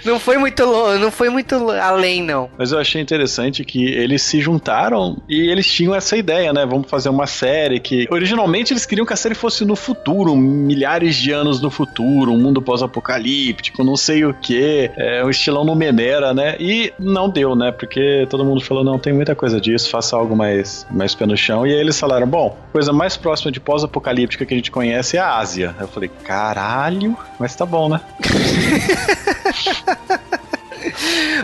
[0.05, 0.62] não foi muito
[0.99, 2.51] não foi muito além, não.
[2.59, 6.66] Mas eu achei interessante que eles se juntaram e eles tinham essa ideia, né?
[6.66, 8.07] Vamos fazer uma série que.
[8.11, 12.38] Originalmente eles queriam que a série fosse no futuro, milhares de anos no futuro, um
[12.38, 16.57] mundo pós-apocalíptico, não sei o que, é, um estilão no Menera, né?
[16.61, 17.73] E não deu, né?
[17.73, 21.38] Porque todo mundo falou: não, tem muita coisa disso, faça algo mais, mais pé no
[21.38, 21.66] chão.
[21.66, 25.21] E aí eles falaram: bom, coisa mais próxima de pós-apocalíptica que a gente conhece é
[25.21, 25.69] a Ásia.
[25.78, 28.00] Eu falei, caralho, mas tá bom, né?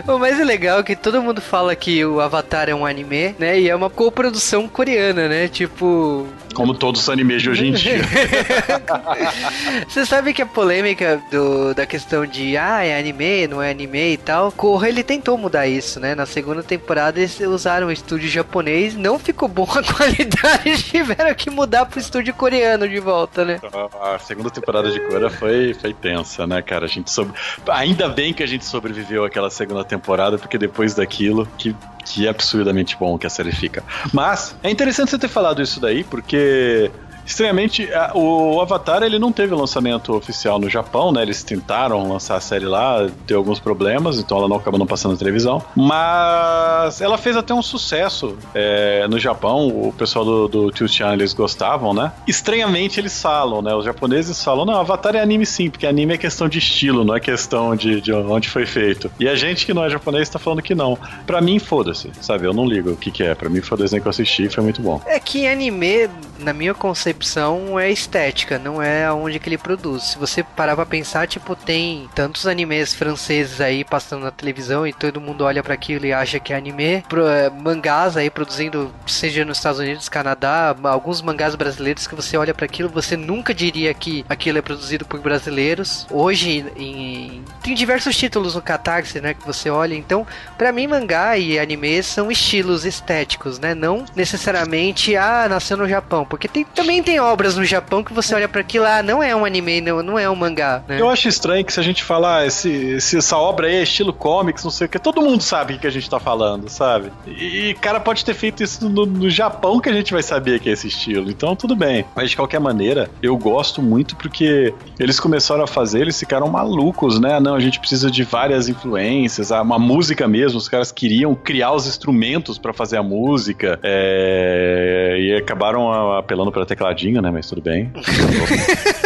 [0.07, 3.59] O mais legal é que todo mundo fala que o Avatar é um anime, né?
[3.59, 5.47] E é uma coprodução coreana, né?
[5.47, 6.27] Tipo.
[6.57, 8.01] Como todos os animes de hoje em dia.
[9.87, 14.13] Você sabe que a polêmica do, da questão de ah, é anime, não é anime
[14.13, 16.15] e tal, Korra ele tentou mudar isso, né?
[16.15, 21.51] Na segunda temporada eles usaram o estúdio japonês, não ficou bom a qualidade, tiveram que
[21.51, 23.59] mudar pro estúdio coreano de volta, né?
[24.01, 26.85] A segunda temporada de Korra foi, foi tensa, né, cara?
[26.85, 27.33] A gente sobre...
[27.67, 31.75] Ainda bem que a gente sobreviveu àquela segunda temporada, porque depois daquilo, que
[32.07, 33.83] que absurdamente bom que a série fica.
[34.13, 36.91] Mas é interessante você ter falado isso daí, porque
[37.27, 41.21] Estranhamente, o Avatar ele não teve lançamento oficial no Japão, né?
[41.21, 45.11] Eles tentaram lançar a série lá, deu alguns problemas, então ela não acabou não passando
[45.11, 45.61] na televisão.
[45.75, 49.67] Mas ela fez até um sucesso é, no Japão.
[49.67, 52.11] O pessoal do, do Tio Chan eles gostavam, né?
[52.27, 53.75] Estranhamente eles falam, né?
[53.75, 57.15] Os japoneses falam: não, Avatar é anime sim, porque anime é questão de estilo, não
[57.15, 59.11] é questão de, de onde foi feito.
[59.19, 60.97] E a gente que não é japonês tá falando que não.
[61.25, 62.45] Pra mim, foda-se, sabe?
[62.45, 63.35] Eu não ligo o que, que é.
[63.35, 65.01] Pra mim, foi o desenho que eu assisti foi muito bom.
[65.05, 66.09] É que anime,
[66.39, 70.03] na minha concepção, concepção é estética, não é aonde que ele produz.
[70.03, 74.93] Se você parar pra pensar, tipo, tem tantos animes franceses aí passando na televisão e
[74.93, 77.03] todo mundo olha para aquilo e acha que é anime.
[77.09, 82.37] Pro, é, mangás aí produzindo, seja nos Estados Unidos, Canadá, alguns mangás brasileiros que você
[82.37, 86.05] olha para aquilo, você nunca diria que aquilo é produzido por brasileiros.
[86.11, 89.95] Hoje, em, tem diversos títulos no Catarse, né, que você olha.
[89.95, 90.25] Então,
[90.57, 93.73] para mim, mangá e anime são estilos estéticos, né?
[93.73, 96.25] Não necessariamente, ah, nasceu no Japão.
[96.25, 99.33] Porque tem, também tem obras no Japão que você olha para aquilo, ah, não é
[99.33, 100.83] um anime, não, não é um mangá.
[100.85, 100.99] Né?
[100.99, 104.11] Eu acho estranho que se a gente falar ah, esse, essa obra aí é estilo
[104.11, 107.09] comics, não sei o que, todo mundo sabe o que a gente tá falando, sabe?
[107.25, 110.67] E, cara pode ter feito isso no, no Japão que a gente vai saber que
[110.67, 111.29] é esse estilo.
[111.29, 112.03] Então tudo bem.
[112.13, 117.21] Mas de qualquer maneira, eu gosto muito porque eles começaram a fazer, eles ficaram malucos,
[117.21, 117.39] né?
[117.39, 120.57] Não, a gente precisa de várias influências, ah, uma música mesmo.
[120.57, 126.65] Os caras queriam criar os instrumentos para fazer a música é, e acabaram apelando para
[126.65, 127.31] teclado né?
[127.31, 127.91] Mas tudo bem.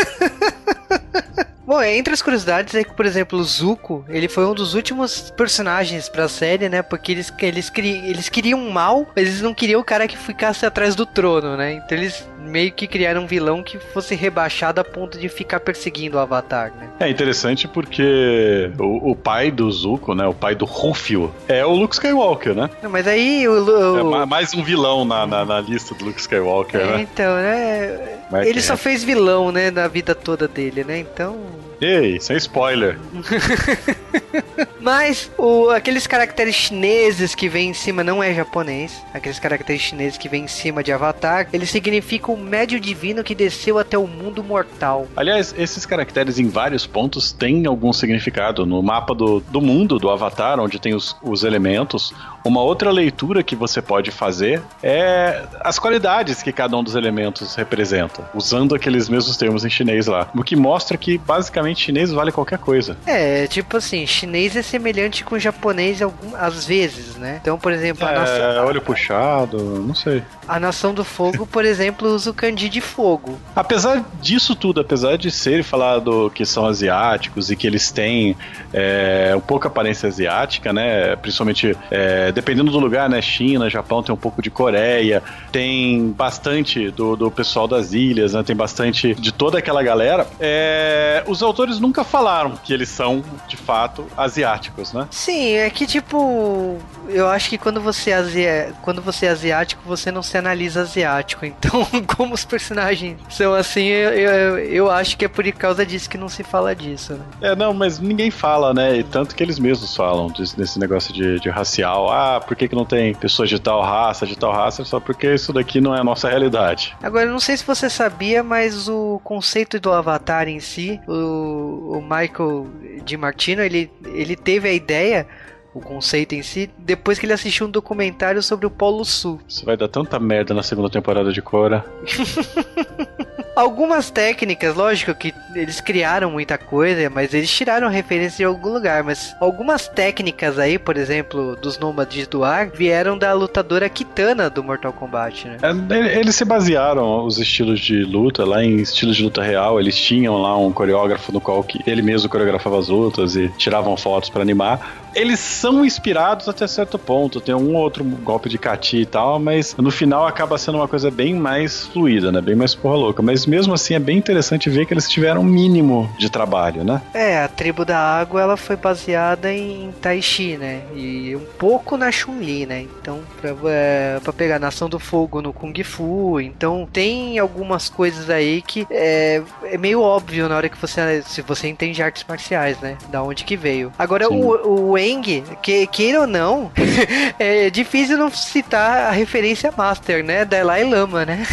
[1.71, 5.31] Bom, entre as curiosidades é que, por exemplo, o Zuko, ele foi um dos últimos
[5.31, 6.81] personagens pra série, né?
[6.81, 10.17] Porque eles, eles, cri, eles queriam um mal, mas eles não queriam o cara que
[10.17, 11.75] ficasse atrás do trono, né?
[11.75, 16.17] Então eles meio que criaram um vilão que fosse rebaixado a ponto de ficar perseguindo
[16.17, 16.89] o Avatar, né?
[16.99, 20.27] É interessante porque o, o pai do Zuko, né?
[20.27, 22.69] O pai do Rufio, é o Luke Skywalker, né?
[22.83, 24.21] Não, mas aí o, o...
[24.21, 27.01] É mais um vilão na, na, na, lista do Luke Skywalker, é, né?
[27.01, 28.19] Então, né?
[28.29, 29.71] Mas ele só fez vilão, né?
[29.71, 30.99] Na vida toda dele, né?
[30.99, 31.60] Então...
[31.81, 32.99] Ei, sem spoiler.
[34.79, 39.03] Mas o, aqueles caracteres chineses que vem em cima não é japonês.
[39.13, 43.35] Aqueles caracteres chineses que vem em cima de Avatar, eles significam o médio divino que
[43.35, 45.07] desceu até o mundo mortal.
[45.15, 48.65] Aliás, esses caracteres em vários pontos têm algum significado.
[48.65, 52.13] No mapa do, do mundo do Avatar, onde tem os, os elementos,
[52.43, 57.55] uma outra leitura que você pode fazer é as qualidades que cada um dos elementos
[57.55, 60.29] representa, usando aqueles mesmos termos em chinês lá.
[60.35, 62.97] O que mostra que basicamente chinês vale qualquer coisa.
[63.05, 67.39] É, tipo assim, chinês semelhante com japonês algum, às vezes, né?
[67.41, 70.23] Então, por exemplo, a, É, nação, olho puxado, não sei.
[70.47, 73.39] a Nação do Fogo, por exemplo, usa o kanji de fogo.
[73.55, 78.35] Apesar disso tudo, apesar de ser falado que são asiáticos e que eles têm
[78.73, 81.15] é, um pouco aparência asiática, né?
[81.15, 83.21] Principalmente é, dependendo do lugar, né?
[83.21, 88.43] China, Japão tem um pouco de Coreia, tem bastante do, do pessoal das ilhas, né?
[88.43, 90.27] Tem bastante de toda aquela galera.
[90.39, 95.07] É, os autores nunca falaram que eles são, de fato, asiáticos, né?
[95.11, 96.77] Sim, é que tipo,
[97.09, 100.81] eu acho que quando você é, asi- quando você é asiático, você não se analisa
[100.81, 101.45] asiático.
[101.61, 101.85] Então,
[102.17, 106.17] como os personagens são assim, eu, eu, eu acho que é por causa disso que
[106.17, 107.13] não se fala disso.
[107.13, 107.19] Né?
[107.41, 108.97] É, não, mas ninguém fala, né?
[108.97, 112.09] E tanto que eles mesmos falam disso- desse negócio de, de racial.
[112.11, 114.83] Ah, por que, que não tem pessoas de tal raça, de tal raça?
[114.83, 116.95] Só porque isso daqui não é a nossa realidade.
[117.03, 121.11] Agora, eu não sei se você sabia, mas o conceito do Avatar em si, o,
[121.51, 122.67] o Michael
[123.03, 125.27] Di Martino, ele, ele teve a ideia,
[125.73, 129.39] o conceito em si, depois que ele assistiu um documentário sobre o Polo Sul.
[129.47, 131.85] Isso vai dar tanta merda na segunda temporada de Cora.
[133.53, 139.03] Algumas técnicas, lógico que eles criaram muita coisa, mas eles tiraram referência de algum lugar.
[139.03, 144.63] Mas algumas técnicas aí, por exemplo, dos nômades do ar, vieram da lutadora Kitana do
[144.63, 145.57] Mortal Kombat, né?
[145.61, 149.79] É, ele- Eles se basearam os estilos de luta lá em estilos de luta real.
[149.79, 154.29] Eles tinham lá um coreógrafo no qual ele mesmo coreografava as lutas e tiravam fotos
[154.29, 155.01] pra animar.
[155.13, 157.41] Eles são inspirados até certo ponto.
[157.41, 160.87] Tem um ou outro golpe de kati e tal, mas no final acaba sendo uma
[160.87, 162.39] coisa bem mais fluida, né?
[162.39, 163.21] Bem mais porra louca.
[163.21, 167.01] Mas mesmo assim é bem interessante ver que eles tiveram um mínimo de trabalho, né?
[167.13, 170.81] É, a tribo da água ela foi baseada em Tai Chi, né?
[170.95, 172.85] E um pouco na Chun-Li, né?
[173.01, 176.39] Então, pra, é, pra pegar a Nação do Fogo no Kung Fu.
[176.39, 181.41] Então, tem algumas coisas aí que é, é meio óbvio na hora que você, se
[181.41, 182.97] você entende artes marciais, né?
[183.09, 183.91] Da onde que veio.
[183.97, 184.41] Agora, Sim.
[184.43, 186.71] o, o Eng, que, queira ou não,
[187.39, 190.45] é difícil não citar a referência Master, né?
[190.45, 191.45] Dalai Lama, né?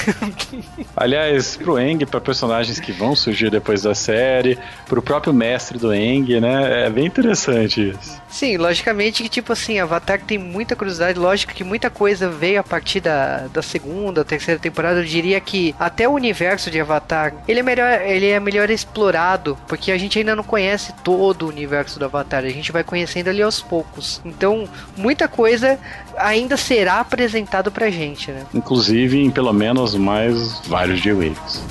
[0.96, 5.93] Aliás, pro Eng, pra personagens que vão surgir depois da série, pro próprio mestre do
[5.93, 6.87] Eng, né?
[6.87, 8.21] É bem interessante isso.
[8.29, 11.19] Sim, logicamente que, tipo assim, Avatar tem muita curiosidade.
[11.19, 15.01] Lógico que muita coisa veio a partir da, da segunda, terceira temporada.
[15.01, 19.59] Eu diria que até o universo de Avatar, ele é melhor, ele é melhor explorado,
[19.67, 22.45] porque a gente ainda não conhece todo o universo do Avatar.
[22.45, 24.21] A gente vai conhecendo ali aos poucos.
[24.25, 25.79] Então, muita coisa
[26.17, 28.45] ainda será apresentado pra gente, né?
[28.53, 31.62] Inclusive em pelo menos mais vários J-Waves.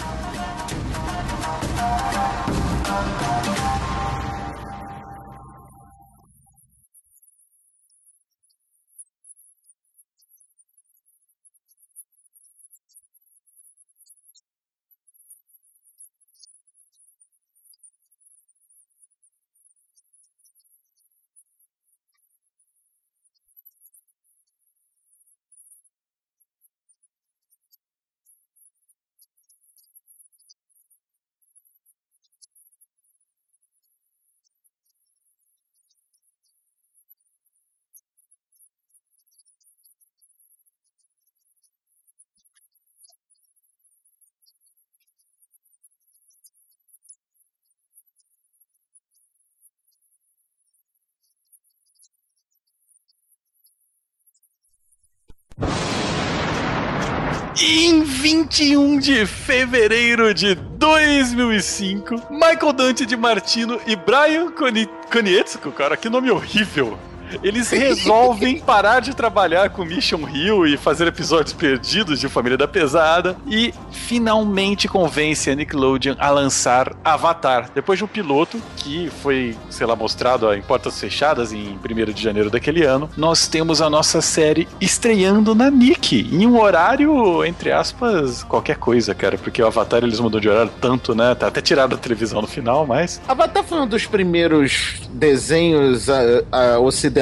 [57.59, 65.97] Em 21 de fevereiro de 2005, Michael Dante de Martino e Brian Koni- Konietzko, cara,
[65.97, 66.97] que nome horrível.
[67.43, 72.67] Eles resolvem parar de trabalhar com Mission Hill e fazer episódios perdidos de Família da
[72.67, 77.69] Pesada e finalmente convence a Nickelodeon a lançar Avatar.
[77.73, 82.23] Depois de um piloto que foi, sei lá, mostrado em portas fechadas em 1 de
[82.23, 87.71] janeiro daquele ano, nós temos a nossa série estreando na Nick, em um horário, entre
[87.71, 91.35] aspas, qualquer coisa, cara, porque o Avatar eles mudou de horário tanto, né?
[91.35, 96.43] Tá até tirado da televisão no final, mas Avatar foi um dos primeiros desenhos ah,
[96.51, 97.16] ah, ocidentais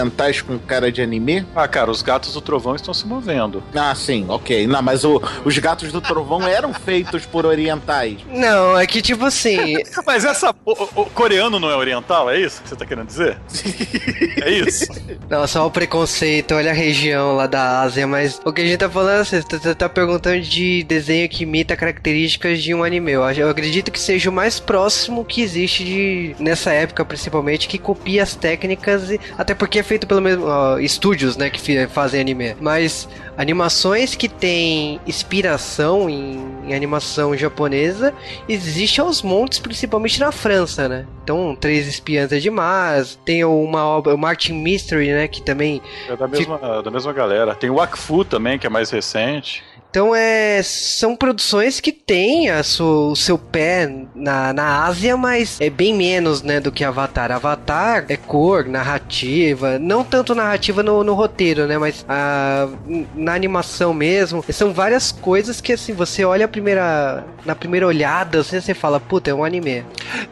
[0.45, 1.45] com cara de anime?
[1.55, 3.63] Ah, cara, os gatos do trovão estão se movendo.
[3.73, 4.67] Ah, sim, ok.
[4.67, 8.17] Não, mas o- os gatos do trovão eram feitos por orientais.
[8.29, 10.53] Não, é que tipo assim, Mas essa.
[10.65, 13.37] O, o- coreano não é oriental, é isso que você tá querendo dizer?
[14.45, 14.85] É isso?
[15.29, 18.77] Não, só o preconceito, olha a região lá da Ásia, mas o que a gente
[18.77, 23.11] tá falando, assim, você tá, tá perguntando de desenho que imita características de um anime.
[23.13, 27.77] Eu, eu acredito que seja o mais próximo que existe de, nessa época, principalmente, que
[27.79, 32.55] copia as técnicas, e, até porque feito pelo mesmo ó, estúdios, né, que fazem anime.
[32.59, 38.13] Mas animações que têm inspiração em, em animação japonesa
[38.49, 41.05] existe aos montes, principalmente na França, né?
[41.23, 43.19] Então, Três Espiãs é demais.
[43.25, 47.55] Tem uma obra, o Martin Mystery, né, que também É da mesma, da mesma galera.
[47.55, 49.63] Tem o Wakfu também, que é mais recente.
[49.95, 55.57] Então é, são produções que têm a sua- o seu pé na, na Ásia, mas
[55.61, 57.31] é bem menos né, do que Avatar.
[57.31, 61.77] Avatar é cor, narrativa, não tanto narrativa no, no roteiro, né?
[61.77, 62.67] Mas ah,
[63.15, 64.43] na animação mesmo.
[64.49, 68.99] São várias coisas que assim, você olha a primeira, na primeira olhada, assim, você fala,
[68.99, 69.85] puta, é um anime.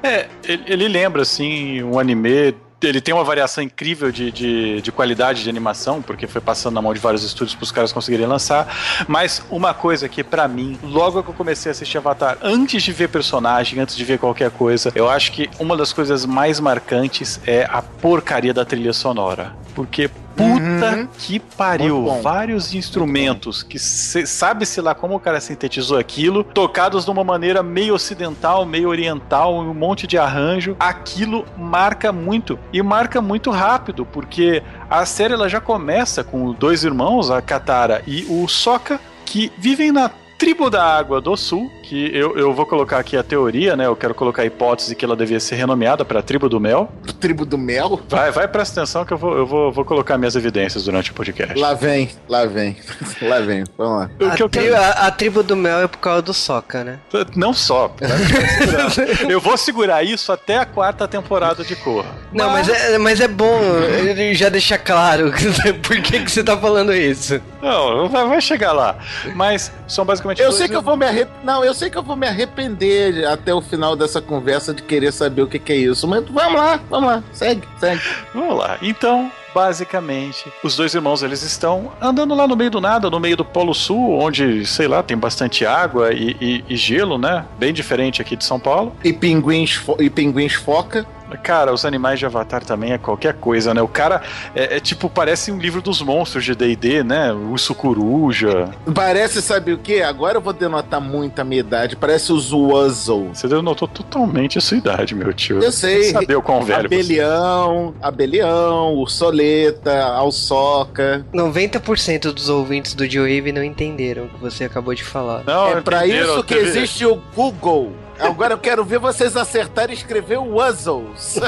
[0.03, 2.53] É, ele, ele lembra, assim, um anime.
[2.87, 6.81] Ele tem uma variação incrível de, de, de qualidade de animação, porque foi passando na
[6.81, 8.67] mão de vários estúdios para os caras conseguirem lançar.
[9.07, 12.91] Mas uma coisa que, pra mim, logo que eu comecei a assistir Avatar, antes de
[12.91, 17.39] ver personagem, antes de ver qualquer coisa, eu acho que uma das coisas mais marcantes
[17.45, 19.53] é a porcaria da trilha sonora.
[19.75, 21.07] Porque puta Uhum.
[21.17, 27.11] que pariu, vários instrumentos que se- sabe-se lá como o cara sintetizou aquilo, tocados de
[27.11, 30.75] uma maneira meio ocidental, meio oriental, um monte de arranjo.
[30.79, 36.83] Aquilo marca muito e marca muito rápido, porque a série ela já começa com dois
[36.83, 40.09] irmãos, a Katara e o Sokka, que vivem na
[40.43, 43.85] tribo da água do sul, que eu, eu vou colocar aqui a teoria, né?
[43.85, 46.91] Eu quero colocar a hipótese que ela devia ser renomeada para a tribo do mel.
[47.17, 48.01] Tribo do Mel?
[48.09, 51.13] Vai, vai, presta atenção que eu vou, eu vou, vou colocar minhas evidências durante o
[51.13, 51.57] podcast.
[51.57, 52.75] Lá vem, lá vem,
[53.21, 53.63] lá vem.
[53.77, 54.09] Vamos lá.
[54.19, 56.33] O A, que eu tri- quero- a- a tribo do mel é por causa do
[56.33, 56.99] Soca, né?
[57.37, 57.95] Não só.
[59.29, 62.09] eu vou segurar isso até a quarta temporada de Corra.
[62.33, 63.61] Não, mas é, mas é bom
[63.97, 65.31] ele já deixar claro
[65.87, 67.39] por que, que você tá falando isso.
[67.61, 68.97] Não, vai, vai chegar lá.
[69.35, 70.32] Mas são basicamente.
[70.39, 71.29] Eu sei que eu vou me arrep...
[71.43, 75.11] Não, eu sei que eu vou me arrepender até o final dessa conversa de querer
[75.11, 76.07] saber o que, que é isso.
[76.07, 77.23] Mas vamos lá, vamos lá.
[77.31, 78.01] Segue, segue.
[78.33, 78.77] Vamos lá.
[78.81, 83.35] Então, basicamente, os dois irmãos eles estão andando lá no meio do nada, no meio
[83.37, 87.45] do Polo Sul, onde, sei lá, tem bastante água e, e- e gelo, né?
[87.57, 88.95] Bem diferente aqui de São Paulo.
[89.03, 91.05] E pinguins, e pinguins foca.
[91.41, 93.81] Cara, os animais de Avatar também é qualquer coisa, né?
[93.81, 94.21] O cara
[94.55, 97.31] é, é tipo, parece um livro dos monstros de D&D, né?
[97.31, 98.69] Urso coruja.
[98.93, 100.01] Parece, sabe o que?
[100.01, 101.95] Agora eu vou denotar muito a minha idade.
[101.95, 103.29] Parece os Wuzzle.
[103.33, 105.61] Você denotou totalmente a sua idade, meu tio.
[105.61, 106.03] Eu sei.
[106.05, 107.23] Saber o quão velho você é.
[107.23, 111.25] Abelhão, Abelhão, Ursoleta, Alçoca.
[111.33, 115.43] 90% dos ouvintes do Joe não entenderam o que você acabou de falar.
[115.45, 117.91] Não, é pra entenderam, isso que existe o Google.
[118.23, 121.39] Agora eu quero ver vocês acertarem e escrever Wuzzles.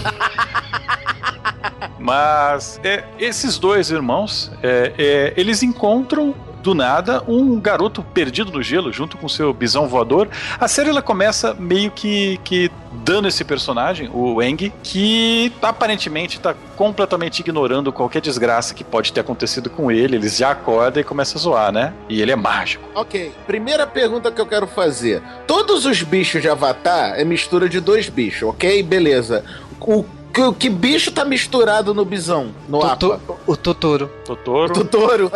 [1.97, 8.61] Mas é, esses dois irmãos, é, é, eles encontram do nada um garoto perdido no
[8.61, 10.27] gelo junto com seu bisão voador.
[10.59, 12.71] A série ela começa meio que, que
[13.03, 19.19] dando esse personagem, o Eng, que aparentemente está completamente ignorando qualquer desgraça que pode ter
[19.19, 20.15] acontecido com ele.
[20.15, 21.93] Eles já acordam e começam a zoar, né?
[22.09, 22.83] E ele é mágico.
[22.95, 25.21] ok, primeira pergunta que eu quero fazer.
[25.45, 28.81] Todos os bichos de Avatar é mistura de dois bichos, ok?
[28.81, 29.45] Beleza.
[29.79, 30.03] O
[30.35, 32.51] que, que bicho tá misturado no bisão?
[32.67, 33.35] No Toto- Apa?
[33.47, 34.11] o Totoro.
[34.25, 34.73] Totoro.
[34.73, 35.31] Totoro.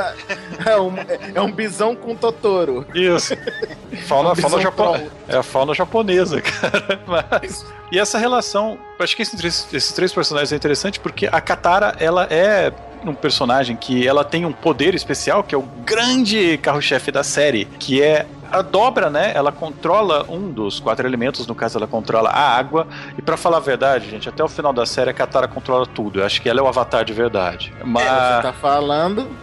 [0.66, 0.94] É um,
[1.36, 2.86] é um bisão com Totoro.
[2.94, 3.34] Isso.
[4.08, 5.12] Fauna, Um bisão fauna japo-.
[5.28, 7.00] É a fauna japonesa, cara.
[7.08, 7.66] Mas...
[7.92, 11.40] E essa relação, eu acho que esses três, esses três personagens é interessante porque a
[11.42, 12.72] Katara, ela é
[13.06, 17.64] um personagem que ela tem um poder especial, que é o grande carro-chefe da série,
[17.80, 19.32] que é a dobra, né?
[19.36, 22.88] Ela controla um dos quatro elementos, no caso ela controla a água.
[23.18, 26.20] E pra falar a verdade, gente, até o final da série a Katara controla tudo.
[26.20, 27.74] Eu acho que ela é o avatar de verdade.
[27.84, 29.28] Mas É, você tá falando.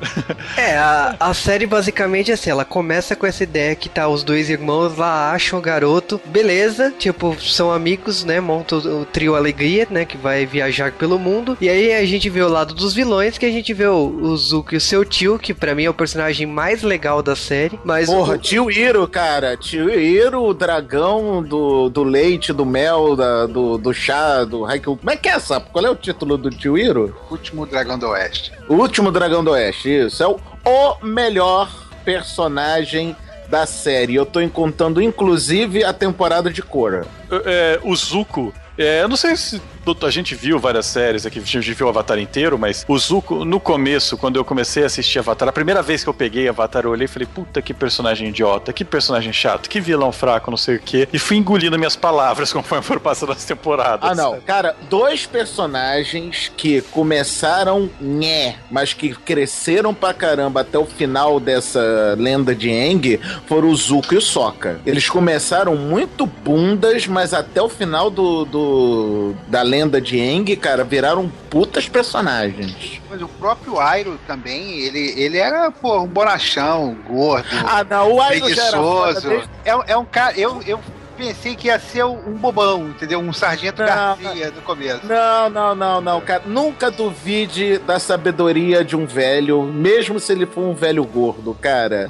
[0.56, 4.22] É, a, a série basicamente é assim, ela começa com essa ideia que tá os
[4.22, 9.34] dois irmãos lá, acham o garoto, beleza, tipo, são amigos, né, montam o, o trio
[9.34, 12.94] Alegria, né, que vai viajar pelo mundo, e aí a gente vê o lado dos
[12.94, 15.84] vilões, que a gente vê o, o Zuko e o seu tio, que pra mim
[15.84, 19.56] é o personagem mais legal da série, mas Porra, o, tio Iro, cara.
[19.56, 24.96] Tio Iro, o dragão do, do leite, do mel, da- do, do chá, do Haikyuu.
[24.96, 25.58] Como é que é essa?
[25.58, 27.16] Qual é o título do tio Iro?
[27.28, 28.52] Último Dragão do Oeste.
[28.68, 30.22] O último dragão do oeste, isso.
[30.22, 31.68] É o, o melhor
[32.04, 33.16] personagem
[33.48, 34.14] da série.
[34.14, 37.04] Eu tô contando, inclusive, a temporada de Korra.
[37.44, 38.52] é, o Zuko.
[38.78, 39.60] é, eu não sei se
[40.02, 43.44] a gente viu várias séries aqui, a gente viu o Avatar inteiro, mas o Zuko,
[43.44, 46.84] no começo, quando eu comecei a assistir Avatar, a primeira vez que eu peguei Avatar,
[46.84, 50.56] eu olhei e falei, puta que personagem idiota, que personagem chato, que vilão fraco, não
[50.58, 51.08] sei o quê.
[51.12, 54.10] E fui engolindo minhas palavras conforme foram passando as temporadas.
[54.10, 54.40] Ah, não.
[54.40, 62.16] Cara, dois personagens que começaram nhé, mas que cresceram pra caramba até o final dessa
[62.18, 64.80] lenda de Aang foram o Zuko e o Sokka.
[64.84, 70.56] Eles começaram muito bundas, mas até o final do, do- da lenda lenda de Aang,
[70.56, 73.00] cara, viraram putas personagens.
[73.10, 78.20] Mas o próprio Airo também, ele, ele era, pô, um bonachão, gordo, Ah, não, o
[78.22, 80.38] Airo já era foda desde- É, é um cara.
[80.38, 80.80] Eu, eu
[81.16, 83.18] pensei que ia ser um bobão, entendeu?
[83.20, 83.86] Um sargento Não.
[83.86, 85.06] Garcia do começo.
[85.06, 86.42] Não, não, não, não, cara.
[86.46, 92.08] Nunca duvide da sabedoria de um velho, mesmo se ele for um velho gordo, cara.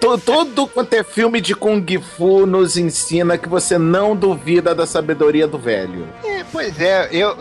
[0.00, 1.84] To- Todo quanto é filme de Kung
[2.16, 6.08] Fu nos ensina que você não duvida da sabedoria do velho.
[6.24, 7.36] É, pois é, eu.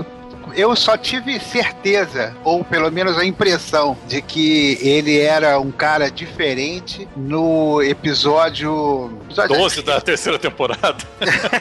[0.55, 6.09] Eu só tive certeza, ou pelo menos a impressão, de que ele era um cara
[6.09, 9.11] diferente no episódio.
[9.25, 10.97] episódio 12 da terceira temporada.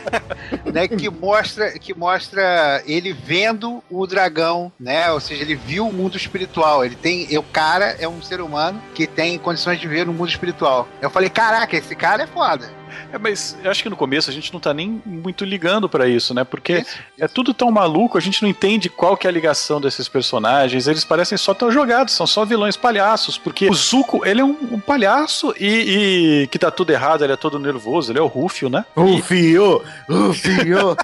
[0.72, 5.10] né, que mostra que mostra ele vendo o dragão, né?
[5.10, 6.84] Ou seja, ele viu o mundo espiritual.
[6.84, 10.28] Ele tem, o cara é um ser humano que tem condições de ver no mundo
[10.28, 10.88] espiritual.
[11.00, 12.81] Eu falei, caraca, esse cara é foda.
[13.12, 16.08] É, mas eu acho que no começo a gente não tá nem muito ligando pra
[16.08, 16.44] isso, né?
[16.44, 19.80] Porque Isso, é tudo tão maluco, a gente não entende qual que é a ligação
[19.80, 20.86] desses personagens.
[20.86, 23.38] Eles parecem só tão jogados, são só vilões palhaços.
[23.38, 27.32] Porque o Zuko, ele é um, um palhaço e, e que tá tudo errado, ele
[27.32, 28.84] é todo nervoso, ele é o Rufio, né?
[28.96, 30.96] Rufio, Rufio.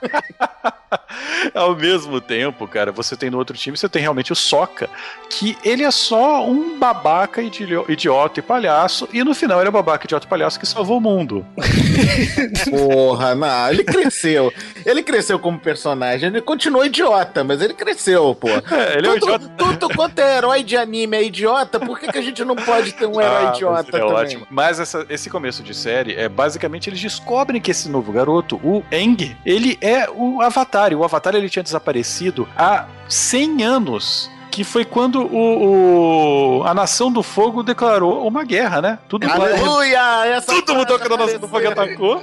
[1.55, 4.89] Ao mesmo tempo, cara, você tem no outro time, você tem realmente o Soca,
[5.31, 9.71] que ele é só um babaca, idi- idiota e palhaço, e no final ele é
[9.71, 11.45] o babaca, idiota e palhaço que salvou o mundo.
[12.71, 14.53] Porra, não, ele cresceu.
[14.85, 16.29] Ele cresceu como personagem.
[16.29, 18.49] Ele continuou idiota, mas ele cresceu, pô.
[18.49, 19.49] É, ele é um tudo, idiota.
[19.57, 22.93] tudo quanto é herói de anime é idiota, por que, que a gente não pode
[22.93, 24.15] ter um herói Ah, idiota é também?
[24.15, 24.47] ótimo.
[24.51, 28.83] Mas essa- esse começo de série é basicamente eles descobrem que esse novo garoto, o
[28.91, 30.78] Eng, ele é o Avatar.
[30.93, 34.31] E o Avatar ele tinha desaparecido há 100 anos.
[34.51, 38.99] Que foi quando o, o- a Nação do Fogo declarou uma guerra, né?
[39.09, 40.43] Tudo, Aleluia!
[40.45, 42.23] Tudo mudou quando a Nação do Fogo atacou.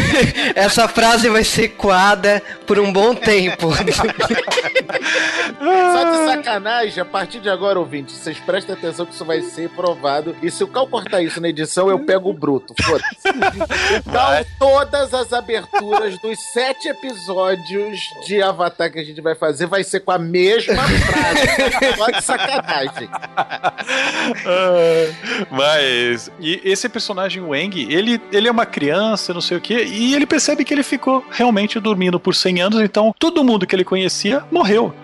[0.54, 3.68] Essa frase vai ser coada por um bom tempo.
[5.60, 9.68] Só de sacanagem, a partir de agora, ouvinte, vocês prestem atenção que isso vai ser
[9.70, 10.34] provado.
[10.42, 12.74] E se o Cal cortar isso na edição, eu pego o bruto.
[12.82, 13.04] Foda-se.
[14.06, 19.82] Então, todas as aberturas dos sete episódios de Avatar que a gente vai fazer vai
[19.84, 21.63] ser com a mesma frase.
[22.14, 23.08] De sacanagem.
[24.46, 25.04] Ah,
[25.50, 30.14] Mas e esse personagem Wang, ele, ele é uma criança, não sei o quê, e
[30.14, 33.84] ele percebe que ele ficou realmente dormindo por 100 anos, então todo mundo que ele
[33.84, 34.94] conhecia morreu.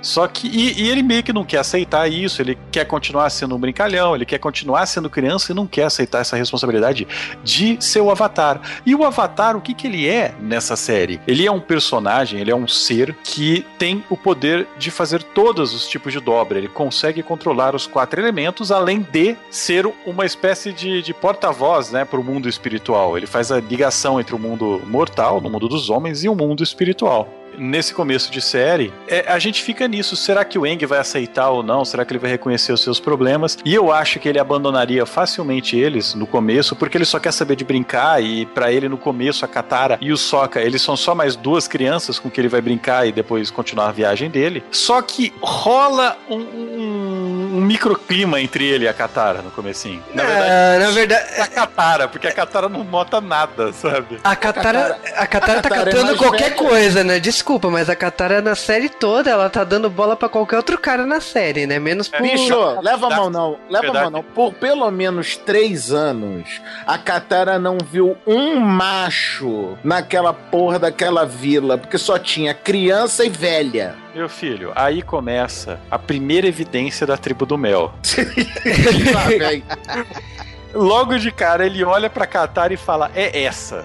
[0.00, 0.48] Só que.
[0.48, 4.14] E, e ele meio que não quer aceitar isso, ele quer continuar sendo um brincalhão,
[4.14, 7.06] ele quer continuar sendo criança e não quer aceitar essa responsabilidade
[7.42, 8.60] de ser o Avatar.
[8.84, 11.20] E o Avatar, o que, que ele é nessa série?
[11.26, 15.74] Ele é um personagem, ele é um ser que tem o poder de fazer todos
[15.74, 16.58] os tipos de dobra.
[16.58, 22.04] Ele consegue controlar os quatro elementos, além de ser uma espécie de, de porta-voz né,
[22.04, 23.16] para o mundo espiritual.
[23.16, 26.62] Ele faz a ligação entre o mundo mortal, no mundo dos homens, e o mundo
[26.62, 27.28] espiritual
[27.58, 30.16] nesse começo de série, é, a gente fica nisso.
[30.16, 31.84] Será que o Eng vai aceitar ou não?
[31.84, 33.58] Será que ele vai reconhecer os seus problemas?
[33.64, 37.56] E eu acho que ele abandonaria facilmente eles no começo, porque ele só quer saber
[37.56, 38.22] de brincar.
[38.22, 41.66] E pra ele, no começo, a Katara e o Sokka, eles são só mais duas
[41.68, 44.62] crianças com que ele vai brincar e depois continuar a viagem dele.
[44.70, 50.02] Só que rola um, um- um microclima entre ele e a Katara no comecinho.
[50.14, 54.18] Na verdade, Ah, na verdade, é a Katara, porque a Katara não nota nada, sabe?
[54.22, 56.56] a Katara, a Katara tá Katara é catando mais qualquer velha.
[56.56, 57.18] coisa, né?
[57.18, 61.06] Desculpa, mas a Katara na série toda, ela tá dando bola pra qualquer outro cara
[61.06, 61.78] na série, né?
[61.78, 62.22] Menos pro...
[62.22, 64.22] Bicho, leva a mão não, leva a mão não.
[64.22, 71.78] Por pelo menos três anos, a Katara não viu um macho naquela porra daquela vila,
[71.78, 73.94] porque só tinha criança e velha.
[74.14, 77.94] Meu filho, aí começa a primeira evidência da tribo do mel.
[80.78, 83.84] Logo de cara, ele olha pra Katara e fala: É essa.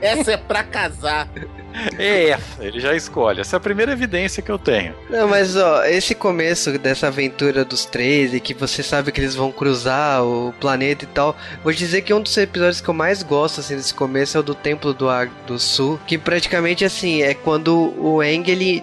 [0.00, 1.28] Essa é pra casar.
[1.98, 2.64] É essa.
[2.64, 3.42] Ele já escolhe.
[3.42, 4.94] Essa é a primeira evidência que eu tenho.
[5.10, 9.34] Não, mas ó, esse começo dessa aventura dos três e que você sabe que eles
[9.34, 13.22] vão cruzar o planeta e tal, vou dizer que um dos episódios que eu mais
[13.22, 17.20] gosto assim desse começo é o do Templo do Ar do Sul, que praticamente assim
[17.22, 18.82] é quando o Eng ele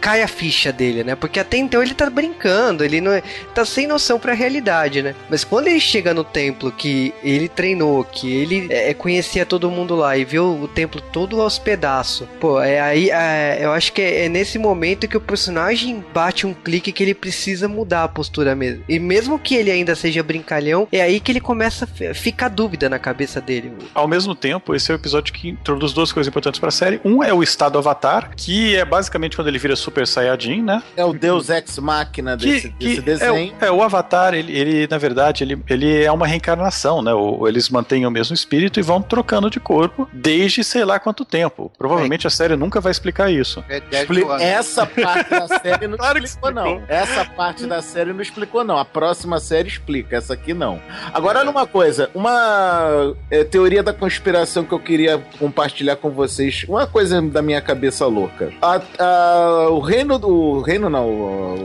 [0.00, 1.14] cai a ficha dele, né?
[1.14, 3.22] Porque até então ele tá brincando, ele não é,
[3.54, 5.14] tá sem noção pra realidade, né?
[5.30, 9.94] Mas quando ele chega no templo que ele treinou, que ele é, conhecia todo mundo
[9.94, 14.00] lá e viu o templo todo aos pedaços, pô, é aí é, eu acho que
[14.02, 18.08] é, é nesse momento que o personagem bate um clique que ele precisa mudar a
[18.08, 18.82] postura mesmo.
[18.88, 22.48] E mesmo que ele ainda seja brincalhão, é aí que ele começa a fi- ficar
[22.48, 23.72] dúvida na cabeça dele.
[23.94, 27.00] Ao mesmo tempo, esse é o episódio que introduz duas coisas importantes pra série.
[27.04, 30.82] Um é o estado Avatar, que é basicamente quando ele vira Super Saiyajin, né?
[30.96, 33.54] É o Deus Ex Machina desse, que, desse desenho.
[33.60, 37.12] É, o, é, o Avatar, ele, ele, na verdade, ele, ele é uma reencarnação, né?
[37.14, 41.24] O, eles mantêm o mesmo espírito e vão trocando de corpo desde sei lá quanto
[41.24, 41.70] tempo.
[41.78, 43.62] Provavelmente a série nunca vai explicar isso.
[43.68, 44.42] É 10 Expli- anos.
[44.42, 46.82] Essa parte da série não Claro explicou, não.
[46.88, 48.78] Essa parte da série não explicou, não.
[48.78, 50.80] A próxima série explica, essa aqui não.
[51.12, 56.64] Agora, olha uma coisa: uma é, teoria da conspiração que eu queria compartilhar com vocês.
[56.68, 58.52] Uma coisa da minha cabeça louca.
[58.62, 60.28] A- a- o reino do.
[60.28, 61.08] O reino não,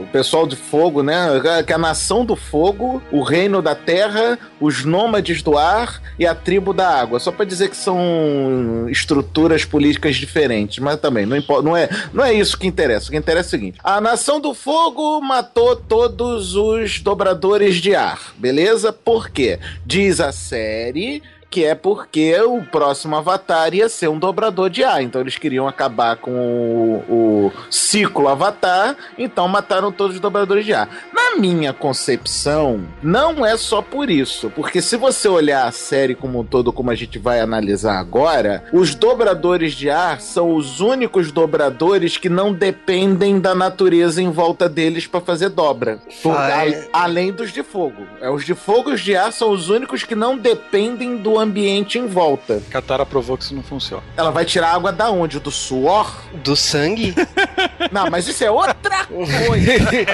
[0.02, 1.28] o pessoal de fogo, né?
[1.66, 6.34] Que a nação do fogo, o reino da terra, os nômades do ar e a
[6.34, 7.18] tribo da água.
[7.18, 12.24] Só pra dizer que são estruturas políticas diferentes, mas também não importa, não é, não
[12.24, 13.08] é isso que interessa.
[13.08, 17.94] O que interessa é o seguinte: a nação do fogo matou todos os dobradores de
[17.94, 18.92] ar, beleza?
[18.92, 19.58] Por quê?
[19.84, 21.22] Diz a série
[21.52, 25.02] que é porque o próximo Avatar ia ser um dobrador de ar.
[25.02, 30.72] Então eles queriam acabar com o, o ciclo Avatar, então mataram todos os dobradores de
[30.72, 30.88] ar.
[31.12, 36.40] Na minha concepção, não é só por isso, porque se você olhar a série como
[36.40, 41.30] um todo, como a gente vai analisar agora, os dobradores de ar são os únicos
[41.30, 45.98] dobradores que não dependem da natureza em volta deles para fazer dobra.
[46.22, 46.74] Por- Vai.
[46.92, 48.06] a- além dos de fogo.
[48.20, 51.38] É, os de fogo e os de ar são os únicos que não dependem do
[51.42, 52.62] ambiente em volta.
[52.70, 54.02] Katara provou que isso não funciona.
[54.16, 55.38] Ela vai tirar água da onde?
[55.38, 56.22] Do suor?
[56.34, 57.14] Do sangue?
[57.90, 60.06] Não, mas isso é outra coisa.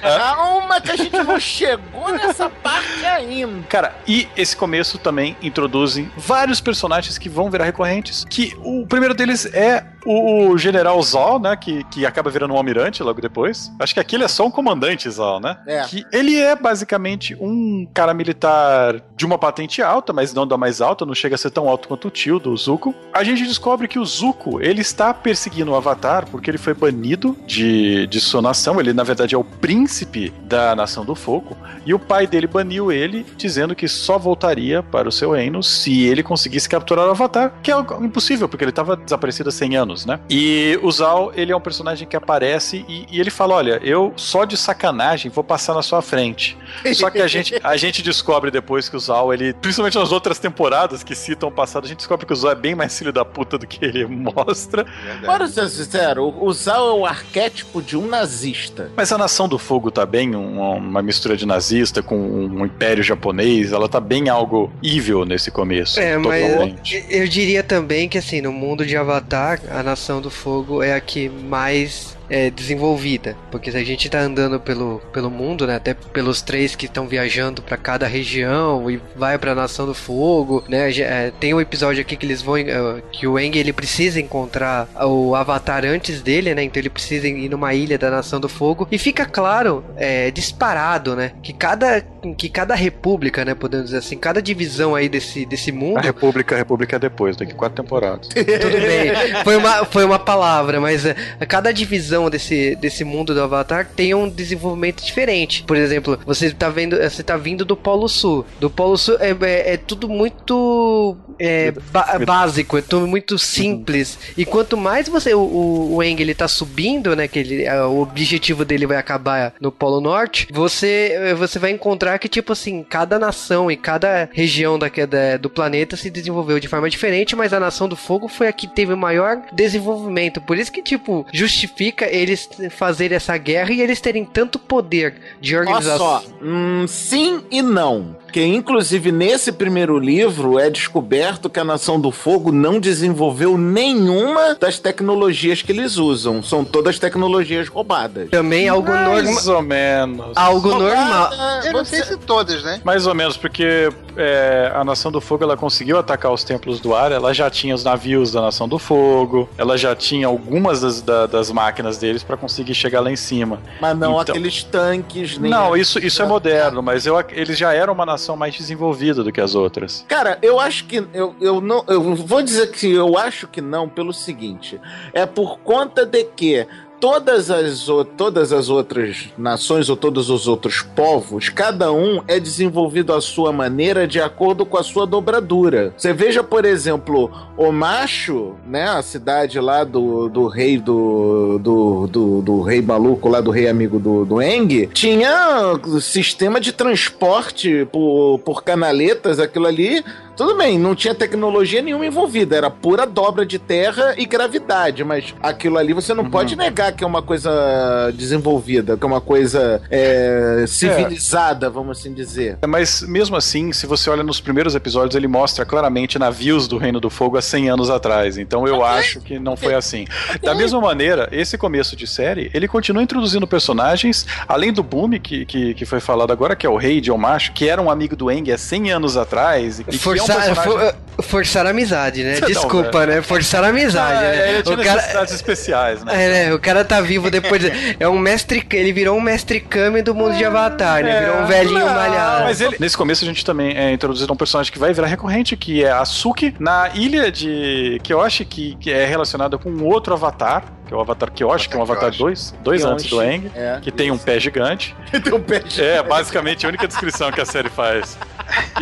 [0.00, 3.62] Calma que a gente não chegou nessa parte ainda.
[3.68, 8.24] Cara, e esse começo também introduzem vários personagens que vão virar recorrentes.
[8.28, 11.56] Que o primeiro deles é o General Zol, né?
[11.56, 13.72] Que, que acaba virando um almirante logo depois.
[13.78, 15.58] Acho que aqui ele é só um comandante Zol, né?
[15.66, 15.84] É.
[15.84, 20.80] Que ele é basicamente um cara militar de uma patente alta, mas não da mais
[20.80, 22.94] alta, não chega a ser tão alto quanto o tio do Zuko.
[23.12, 27.36] A gente descobre que o Zuko, ele está perseguindo o Avatar porque ele foi banido
[27.46, 28.80] de, de sua nação.
[28.80, 31.56] Ele, na verdade, é o príncipe da Nação do Fogo.
[31.84, 36.02] E o pai dele baniu ele, dizendo que só voltaria para o seu reino se
[36.04, 39.89] ele conseguisse capturar o Avatar, que é impossível, porque ele estava desaparecido há 100 anos,
[40.06, 40.20] né?
[40.28, 44.12] E o Zal, ele é um personagem que aparece e, e ele fala: Olha, eu
[44.16, 46.56] só de sacanagem vou passar na sua frente.
[46.94, 50.38] Só que a gente, a gente descobre depois que o Zal, ele, principalmente nas outras
[50.38, 53.12] temporadas que citam o passado, a gente descobre que o Zal é bem mais filho
[53.12, 54.86] da puta do que ele mostra.
[55.24, 58.90] Bora ser sincero, o Zal é o arquétipo de um nazista.
[58.96, 63.02] Mas a Nação do Fogo tá bem um- uma mistura de nazista com um império
[63.02, 65.98] japonês, ela tá bem algo evil nesse começo.
[66.00, 67.04] É, mas totalmente.
[67.08, 71.00] eu diria também que assim, no mundo de Avatar, a Nação do Fogo é a
[71.00, 75.94] que mais é desenvolvida, porque se a gente tá andando pelo, pelo mundo, né, até
[75.94, 80.90] pelos três que estão viajando pra cada região e vai pra Nação do Fogo, né,
[81.00, 84.88] é, tem um episódio aqui que eles vão, é, que o Aang ele precisa encontrar
[85.02, 88.86] o Avatar antes dele, né, então ele precisa ir numa ilha da Nação do Fogo
[88.90, 92.00] e fica claro, é, disparado, né, que cada,
[92.36, 96.54] que cada república, né, podemos dizer assim, cada divisão aí desse, desse mundo A República,
[96.54, 98.28] a República é depois, daqui quatro temporadas.
[98.60, 99.12] tudo bem.
[99.42, 101.14] Foi uma, foi uma palavra, mas é,
[101.48, 105.62] cada divisão desse, desse mundo do Avatar tem um desenvolvimento diferente.
[105.62, 108.44] Por exemplo, você tá vendo, você tá vindo do Polo Sul.
[108.58, 114.18] Do Polo Sul é, é- é tudo muito é, ba- básico, é tudo muito simples.
[114.36, 118.00] E quanto mais você, o, o, o Aang, ele tá subindo, né, que ele, o
[118.02, 122.82] objetivo dele vai acabar no Polo Norte, você, é, você vai encontrar que, tipo assim,
[122.82, 127.52] cada nação e cada região da, da- do planeta se desenvolveu de forma diferente, mas
[127.52, 130.40] a Nação do Fogo foi a que teve o maior desenvolvimento.
[130.40, 135.56] Por isso que, tipo, justifica eles fazerem essa guerra e eles terem tanto poder de
[135.56, 135.98] Olha organização.
[135.98, 138.16] só, hum, sim e não.
[138.32, 144.54] Que inclusive nesse primeiro livro é descoberto que a Nação do Fogo não desenvolveu nenhuma
[144.54, 146.40] das tecnologias que eles usam.
[146.42, 148.30] São todas tecnologias roubadas.
[148.30, 149.14] Também algo normal.
[149.24, 150.36] Mais ou menos.
[150.36, 151.28] Algo normal.
[151.30, 152.80] Roubada, Eu não você- sei se todas, né?
[152.84, 156.94] Mais ou menos, porque é, a Nação do Fogo ela conseguiu atacar os templos do
[156.94, 161.00] ar, ela já tinha os navios da Nação do Fogo, ela já tinha algumas das,
[161.02, 163.60] da- das máquinas deles pra conseguir chegar lá em cima.
[163.80, 165.50] Mas não Então- aqueles tanques, nem.
[165.50, 169.32] Não, isso, isso é moderno, mas eu, eles já eram uma nação mais desenvolvida do
[169.32, 170.04] que as outras.
[170.08, 171.04] Cara, eu acho que.
[171.12, 171.84] Eu, eu não.
[171.88, 174.80] Eu vou dizer que eu acho que não, pelo seguinte.
[175.12, 176.66] É por conta de que.
[177.00, 177.86] Todas as,
[178.16, 183.52] todas as outras nações ou todos os outros povos, cada um é desenvolvido à sua
[183.52, 185.94] maneira de acordo com a sua dobradura.
[185.96, 188.88] Você veja, por exemplo, o macho, né?
[188.88, 193.66] A cidade lá do, do rei do, do, do, do rei maluco, lá do rei
[193.66, 200.04] amigo do, do Eng, tinha sistema de transporte por, por canaletas, aquilo ali
[200.40, 205.34] Tudo bem, não tinha tecnologia nenhuma envolvida, era pura dobra de terra e gravidade, mas
[205.42, 206.30] aquilo ali você não Uhum.
[206.30, 212.14] pode negar que é uma coisa desenvolvida, que é uma coisa é, civilizada, vamos assim
[212.14, 212.56] dizer.
[212.62, 216.78] É, Mas mesmo assim, se você olha nos primeiros episódios, ele mostra claramente navios do
[216.78, 218.38] Reino do Fogo há 100 anos atrás.
[218.38, 220.06] Então eu acho que não foi assim.
[220.42, 225.44] Da mesma maneira, esse começo de série, ele continua introduzindo personagens, além do Boom, que,
[225.44, 228.16] que, que foi falado agora, que é o rei John Macho, que era um amigo
[228.16, 229.80] do Eng há 100 anos atrás.
[229.80, 232.38] E que é um Forçar, personagem- for- forçar a amizade, né?
[232.40, 233.20] Não, Desculpa, né?
[233.22, 234.50] Forçar a amizade, Ah, né?
[234.54, 236.12] ele tinha O cara, necessidades especiais, né?
[236.14, 236.54] é, né?
[236.54, 237.60] O cara tá vivo depois.
[237.60, 238.66] de- É um mestre.
[238.72, 241.20] Ele virou um mestre Kami do mundo de Avatar, né?
[241.20, 242.44] Virou um velhinho Não, malhado.
[242.44, 245.56] Mas ele, nesse começo a gente também é introduzido um personagem que vai virar recorrente,
[245.56, 250.14] que é a Suki, na ilha de Kyoshi, que, que é relacionada com um outro
[250.14, 252.18] avatar, que é o Avatar Kyoshi, que é um Avatar Kyoshi.
[252.18, 254.96] 2, dois antes do Eng, É, que tem um pé gigante.
[255.22, 258.16] tem um pé de É, basicamente a única descrição que a série faz.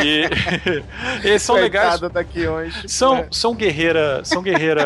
[0.02, 0.28] E
[1.26, 2.00] eles são legais.
[2.12, 2.88] daqui hoje.
[2.88, 4.28] São, são guerreiras.
[4.28, 4.84] São guerreiras.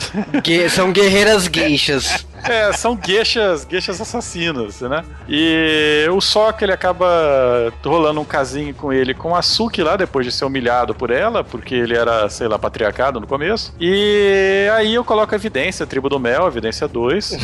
[0.42, 2.26] Gue- são guerreiras gueixas.
[2.44, 5.04] É, são gueixas, gueixas assassinas, né?
[5.28, 10.24] E o Sokka, ele acaba rolando um casinho com ele com a Suki lá, depois
[10.24, 13.74] de ser humilhado por ela, porque ele era, sei lá, patriarcado no começo.
[13.78, 17.36] E aí eu coloco a evidência, Tribo do Mel, evidência 2.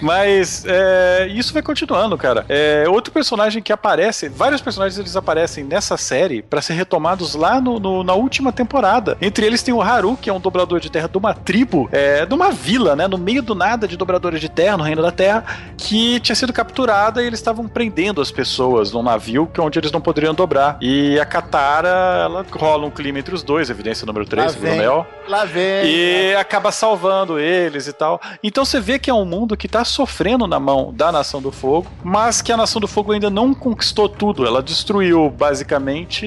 [0.00, 2.44] Mas é, isso vai continuando, cara.
[2.48, 7.60] É, outro personagem que aparece, vários personagens eles aparecem nessa série pra ser retomados lá
[7.60, 9.16] no, no- na última temporada.
[9.20, 12.24] Entre eles tem o Haru, que é um dobrador de terra de uma tribo, é,
[12.26, 15.10] de uma vila, né, no meio do nada de dobradores de terra, no Reino da
[15.10, 15.44] Terra,
[15.76, 19.92] que tinha sido capturada e eles estavam prendendo as pessoas num navio que onde eles
[19.92, 20.76] não poderiam dobrar.
[20.80, 21.88] E a Katara,
[22.24, 24.78] ela rola um clima entre os dois, evidência número 3, Lá vem.
[24.78, 25.06] Mel.
[25.28, 25.86] Lá vem.
[25.86, 28.20] E acaba salvando eles e tal.
[28.42, 31.50] Então você vê que é um mundo que tá sofrendo na mão da Nação do
[31.52, 34.46] Fogo, mas que a Nação do Fogo ainda não conquistou tudo.
[34.46, 36.26] Ela destruiu basicamente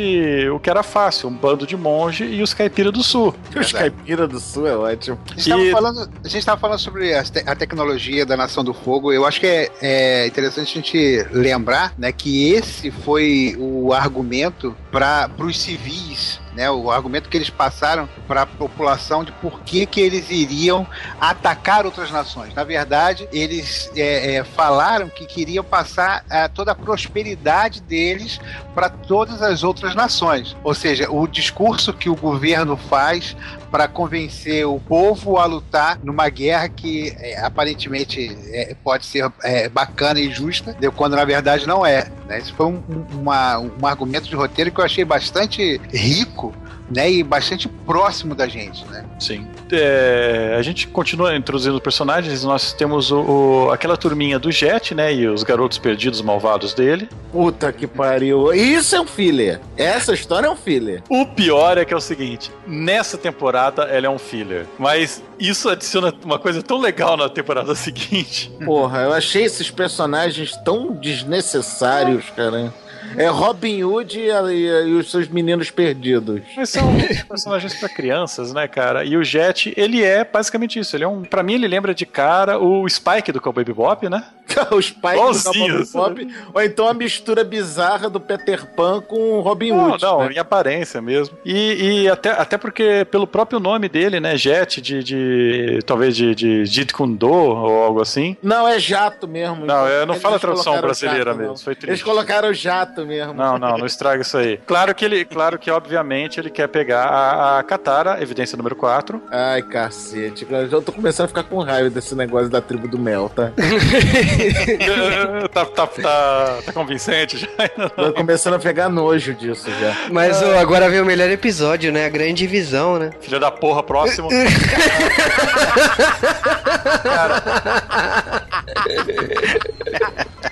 [0.54, 3.34] o que era fácil: um bando de monge e os caipiras do sul.
[3.56, 5.18] Os caipira do sul é ótimo.
[5.32, 8.38] A gente, tava E- falando, a gente tava falando sobre as te- a tecnologia da
[8.38, 9.12] Nação do Fogo.
[9.12, 14.76] Eu acho que é, é interessante a gente lembrar né, que esse foi o argumento
[14.91, 16.39] para os civis.
[16.58, 20.88] Né, o argumento que eles passaram para a população de por que, que eles iriam
[21.22, 22.51] atacar outras nações.
[22.55, 28.39] Na verdade, eles é, é, falaram que queriam passar é, toda a prosperidade deles
[28.74, 30.58] para todas as outras nações.
[30.64, 33.36] Ou seja, o discurso que o governo faz
[33.72, 39.68] para convencer o povo a lutar numa guerra que é, aparentemente é, pode ser é,
[39.70, 42.07] bacana e justa, quando na verdade não é.
[42.28, 42.39] Né?
[42.39, 42.82] Isso foi um-
[43.13, 46.53] uma- um argumento de roteiro que eu achei bastante rico
[46.90, 48.86] né, e bastante próximo da gente.
[48.88, 49.06] Né?
[49.20, 49.48] Sim.
[49.72, 52.44] É, a gente continua introduzindo personagens.
[52.44, 53.20] Nós temos o,
[53.68, 55.14] o- aquela turminha do Jet, né?
[55.14, 57.10] E os garotos perdidos malvados dele.
[57.32, 58.54] Puta que pariu.
[58.54, 59.60] Isso é um filler.
[59.76, 61.04] Essa história é um filler.
[61.10, 64.66] O pior é que é o seguinte: nessa temporada ela é um filler.
[64.80, 68.50] Mas isso adiciona uma coisa tão legal na temporada seguinte.
[68.64, 72.74] Porra, eu achei esses personagens tão desnecessários, cara.
[73.16, 76.41] É Robin Hood e, e- e os seus meninos perdidos.
[76.55, 76.84] Mas são
[77.28, 79.03] personagens pra crianças, né, cara?
[79.05, 80.95] E o Jet, ele é basicamente isso.
[80.95, 81.24] Ele é um.
[81.24, 84.24] Pra mim, ele lembra de cara o Spike do Cowboy Bebop, né?
[84.72, 89.34] Os pais do Igualzinho, Cowboy Bebop, ou então a mistura bizarra do Peter Pan com
[89.34, 90.03] o Robin Não, Hood.
[90.03, 90.34] não, né?
[90.34, 91.38] em aparência mesmo.
[91.45, 94.38] E, e até, até porque, pelo próprio nome dele, né?
[94.38, 95.03] Jet, de.
[95.03, 98.38] de talvez de, de Jeet Kune Do ou algo assim.
[98.41, 99.66] Não, é jato mesmo.
[99.66, 101.49] Não, eu não Eles falo a tradução brasileira jato, não.
[101.49, 101.58] mesmo.
[101.64, 102.03] Foi Eles triste.
[102.05, 103.34] colocaram jato mesmo.
[103.34, 104.58] Não, não, não estraga isso aí.
[104.66, 109.22] Claro que ele, claro que obviamente ele quer pegar a, a Katara, evidência número 4.
[109.32, 110.45] Ai, cacete.
[110.45, 113.32] cara, Eu já tô começando a ficar com raiva desse negócio da tribo do mel,
[113.34, 113.52] tá?
[115.54, 117.48] tá, tá, tá, tá convincente já?
[117.95, 119.95] Tô começando a pegar nojo disso já.
[120.12, 122.06] Mas ó, agora vem o melhor episódio, né?
[122.06, 123.12] A grande visão, né?
[123.20, 124.30] Filha da porra, próximo.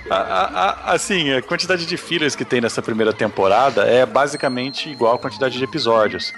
[0.08, 0.46] A- a-
[0.90, 5.18] a- assim, a quantidade de fillers que tem nessa primeira temporada é basicamente igual a
[5.18, 6.32] quantidade de episódios.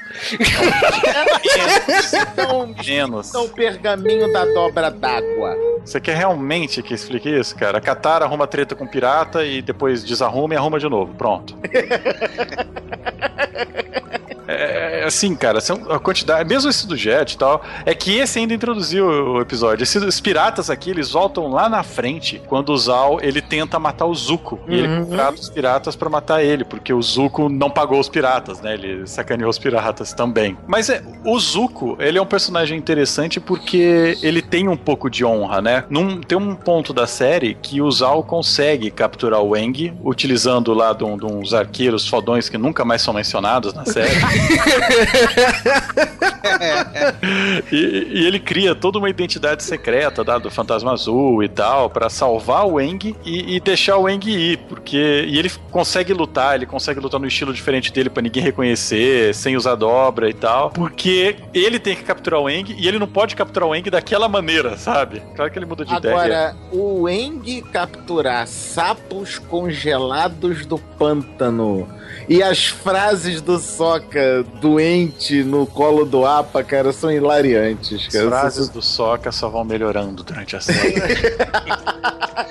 [2.32, 3.28] Então, Menos.
[3.28, 5.54] então o pergaminho da dobra d'água.
[5.84, 7.78] Você quer realmente que explique isso, cara?
[7.78, 11.14] A Katara arruma treta com o pirata e depois desarruma e arruma de novo.
[11.14, 11.54] Pronto.
[14.48, 18.38] É, assim, cara, são a quantidade, mesmo esse do Jet e tal, é que esse
[18.38, 19.82] ainda introduziu o episódio.
[19.82, 24.14] Esses piratas aqui, eles voltam lá na frente quando o Zal ele tenta matar o
[24.14, 24.58] Zuko.
[24.66, 28.62] E ele contrata os piratas pra matar ele, porque o Zuko não pagou os piratas,
[28.62, 28.72] né?
[28.72, 30.56] Ele sacaneou os piratas também.
[30.66, 35.26] Mas é, o Zuko, ele é um personagem interessante porque ele tem um pouco de
[35.26, 35.84] honra, né?
[35.90, 40.94] Num, tem um ponto da série que o Zal consegue capturar o Eng utilizando lá
[40.94, 44.08] de, de uns arqueiros fodões que nunca mais são mencionados na série.
[47.72, 52.08] e, e ele cria toda uma identidade secreta da, do Fantasma Azul e tal, pra
[52.08, 56.66] salvar o Eng e, e deixar o Eng ir, porque e ele consegue lutar, ele
[56.66, 61.36] consegue lutar no estilo diferente dele pra ninguém reconhecer, sem usar dobra e tal, porque
[61.52, 64.76] ele tem que capturar o Eng e ele não pode capturar o Eng daquela maneira,
[64.76, 65.22] sabe?
[65.34, 66.14] Claro que ele muda de ideia.
[66.14, 71.88] Agora, o Eng capturar sapos congelados do pântano
[72.28, 78.28] e as frases do Soca doente no colo do Apa, cara, são hilariantes, As cara.
[78.28, 80.94] frases do Soca só vão melhorando durante a série.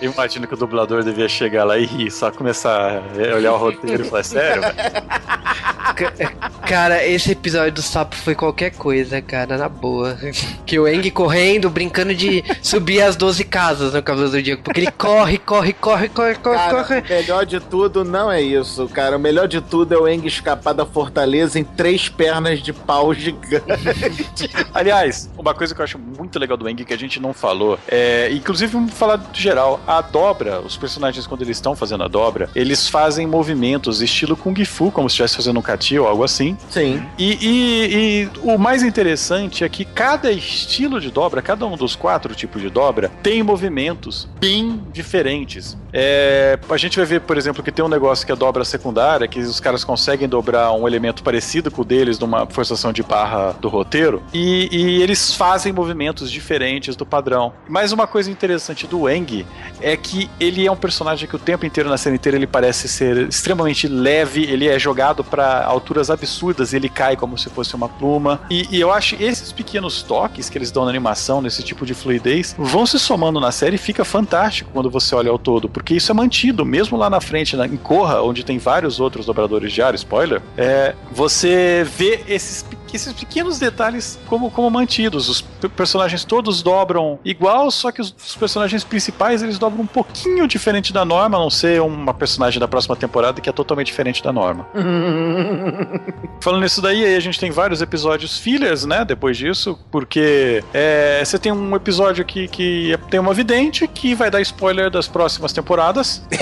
[0.01, 3.57] Eu imagino que o dublador devia chegar lá e rir, só começar a olhar o
[3.57, 4.61] roteiro e falar, sério?
[4.61, 4.75] velho?"
[6.67, 10.17] Cara, esse episódio do sapo foi qualquer coisa, cara, na boa.
[10.65, 14.63] Que o Eng correndo, brincando de subir as 12 casas no Cavaleiro do Zodíaco.
[14.63, 16.99] Porque ele corre, corre, corre, corre, corre, Cara, corre.
[16.99, 19.15] o melhor de tudo não é isso, cara.
[19.17, 23.13] O melhor de tudo é o Eng escapar da fortaleza em três pernas de pau
[23.13, 23.63] gigante.
[24.73, 27.79] Aliás, uma coisa que eu acho muito legal do Eng que a gente não falou,
[27.87, 32.07] é, inclusive vamos falar do geral, a dobra, os personagens quando eles estão fazendo a
[32.07, 36.23] dobra, eles fazem movimentos estilo Kung Fu, como se estivesse fazendo um kati ou algo
[36.23, 36.57] assim.
[36.69, 37.03] Sim.
[37.17, 41.95] E, e- e o mais interessante é que cada estilo de dobra, cada um dos
[41.95, 45.77] quatro tipos de dobra, tem movimentos bem diferentes.
[45.93, 49.27] É, a gente vai ver, por exemplo, que tem um negócio que é dobra secundária,
[49.27, 53.53] que os caras conseguem dobrar um elemento parecido com o deles numa forçação de barra
[53.59, 57.53] do roteiro, e, e eles fazem movimentos diferentes do padrão.
[57.67, 59.45] Mas uma coisa interessante do Eng
[59.81, 62.87] é que ele é um personagem que o tempo inteiro na série inteira ele parece
[62.87, 67.87] ser extremamente leve, ele é jogado para alturas absurdas, ele cai como se fosse uma
[67.87, 68.41] pluma.
[68.49, 71.93] E, e eu acho esses pequenos toques que eles dão na animação, nesse tipo de
[71.93, 75.95] fluidez, vão se somando na série e fica fantástico quando você olha ao todo, porque
[75.95, 79.71] isso é mantido, mesmo lá na frente, na, em Korra, onde tem vários outros dobradores
[79.71, 85.29] de ar, spoiler, é, você vê esses pe- esses pequenos detalhes como, como mantidos.
[85.29, 89.87] Os pe- personagens todos dobram igual, só que os, os personagens principais eles dobram um
[89.87, 93.87] pouquinho diferente da norma, a não ser uma personagem da próxima temporada que é totalmente
[93.87, 94.67] diferente da norma.
[96.41, 99.03] Falando nisso daí, aí a gente tem vários episódios fillers, né?
[99.05, 104.29] Depois disso, porque é, você tem um episódio aqui que tem uma vidente que vai
[104.31, 106.21] dar spoiler das próximas temporadas.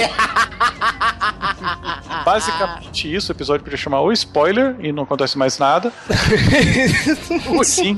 [2.25, 5.91] Basicamente isso, o episódio podia chamar o spoiler e não acontece mais nada.
[7.63, 7.95] Sim.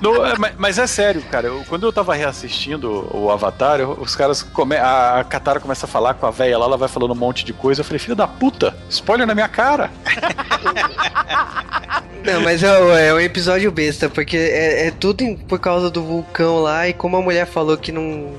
[0.00, 1.46] No- é, mas, mas é sério, cara.
[1.48, 4.42] eu- quando eu tava reassistindo o Avatar, eu- os caras.
[4.42, 7.16] Come, a, a Katara começa a falar com a véia lá, ela vai falando um
[7.16, 7.80] monte de coisa.
[7.80, 9.90] Eu falei, filho da puta, spoiler na minha cara.
[12.24, 16.02] Não, mas é, é um episódio besta, porque é, é tudo em- por causa do
[16.02, 18.32] vulcão lá, e como a mulher falou que não.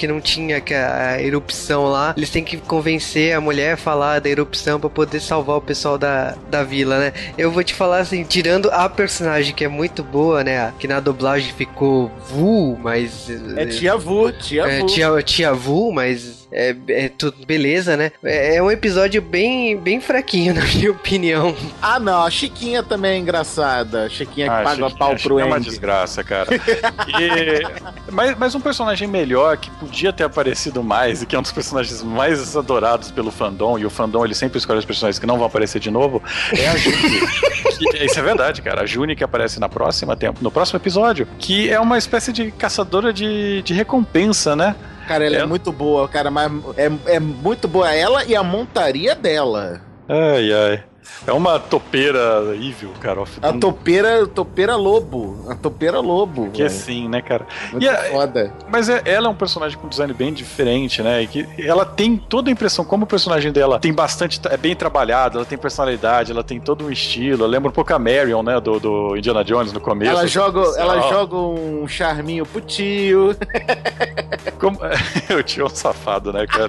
[0.00, 4.18] Que não tinha que a, erupção lá, eles têm que convencer a mulher a falar
[4.18, 7.12] da erupção pra poder salvar o pessoal da, da vila, né?
[7.36, 10.72] Eu vou te falar assim, tirando a personagem que é muito boa, né?
[10.78, 13.28] Que na dublagem ficou Vu, mas.
[13.58, 14.86] É Tia Vu, Tia É, Vu.
[14.86, 18.12] tia, tia Vu, mas é, é tudo beleza, né?
[18.24, 21.54] É, é um episódio bem, bem fraquinho, na minha opinião.
[21.80, 24.04] Ah, não, a Chiquinha também é engraçada.
[24.04, 26.48] A Chiquinha que Ah, paga Chiquinha, pau pro Chiquinha É uma desgraça, cara.
[27.20, 31.42] E- mas, mas um personagem melhor que podia ter aparecido mais e que é um
[31.42, 35.26] dos personagens mais adorados pelo fandom, e o fandom ele sempre escolhe os personagens que
[35.26, 36.22] não vão aparecer de novo,
[36.52, 36.96] é a Juni.
[37.80, 38.82] Que- isso é verdade, cara.
[38.82, 42.50] A Juni que aparece na próxima tempo, no próximo episódio, que é uma espécie de
[42.52, 44.76] caçadora de, de recompensa, né?
[45.08, 45.46] Cara, ela é, É.
[45.46, 49.80] muito boa, cara, mas é, é muito boa ela e a montaria dela.
[50.08, 50.84] Ai, ai.
[51.26, 53.22] É uma topeira evil, cara.
[53.42, 55.44] A topeira, topeira lobo.
[55.50, 56.50] A topeira lobo.
[56.50, 56.80] Que é velho.
[56.80, 57.46] sim, né, cara?
[57.72, 58.52] Muito a- foda.
[58.70, 61.22] Mas é- ela é um personagem com design bem diferente, né?
[61.22, 64.40] E que ela tem toda a impressão, como o personagem dela tem bastante.
[64.48, 67.46] é bem trabalhado, ela tem personalidade, ela tem todo um estilo.
[67.46, 68.58] Lembra um pouco a Marion, né?
[68.60, 70.10] Do, do Indiana Jones no começo.
[70.12, 73.36] Ela joga, ela joga um charminho pro tio.
[74.58, 74.78] como-
[75.38, 76.68] o tio é um safado, né, cara?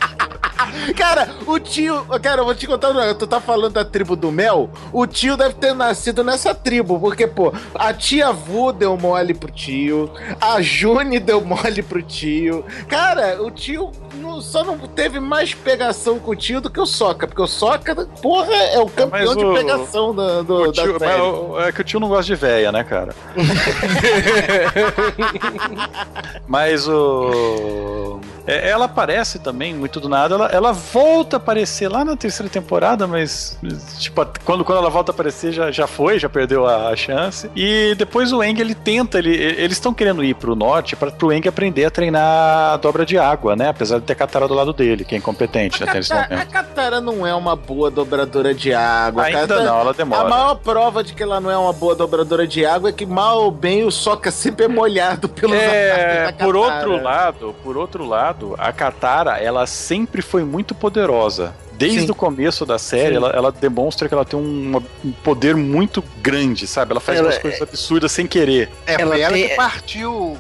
[0.96, 2.06] Cara, o tio.
[2.22, 3.14] Cara, eu vou te contar um.
[3.16, 4.70] Tu tá falando da tribo do mel?
[4.92, 7.00] O tio deve ter nascido nessa tribo.
[7.00, 10.10] Porque, pô, a tia Vu deu mole pro tio.
[10.40, 12.66] A June deu mole pro tio.
[12.88, 13.92] Cara, o tio.
[14.32, 17.48] Não, só não teve mais pegação com o tio do que o Soca, porque o
[17.48, 21.22] Soca, porra, é o campeão Mas o- de pegação da, do, O da tio- série.
[21.22, 23.14] o- é que o tio não gosta de véia, né, cara?
[26.48, 28.20] Mas o.
[28.46, 30.36] é, ela aparece também, muito do nada.
[30.36, 33.58] Ela, ela volta a aparecer lá na terceira temporada, mas.
[34.00, 37.50] Tipo, quando, quando ela volta a aparecer, já, já foi, já perdeu a, a chance.
[37.56, 41.32] E depois o Eng, ele tenta, ele, eles estão querendo ir pro norte para pro
[41.32, 43.70] Eng aprender a treinar a dobra de água, né?
[43.70, 46.46] Apesar de ter Katara do lado dele, que é incompetente A até esse Katara, a.
[46.46, 49.24] Katara não é uma boa dobradora de água.
[49.24, 50.30] Ainda Katara- não, ela A demora.
[50.30, 53.44] maior prova de que ela não é uma boa dobradora de água é que mal
[53.44, 58.56] ou bem o Soca sempre é molhado pelos É, por outro lado, por outro lado,
[58.58, 61.54] a Katara, ela sempre foi muito poderosa.
[61.74, 62.12] Desde Sim.
[62.12, 66.68] o começo da série, ela, ela demonstra que ela tem um, um poder muito grande,
[66.68, 66.92] sabe?
[66.92, 68.70] Ela faz Ela umas coisas absurdas sem querer.
[68.86, 70.38] É, Ela foi ela tem- que partiu o,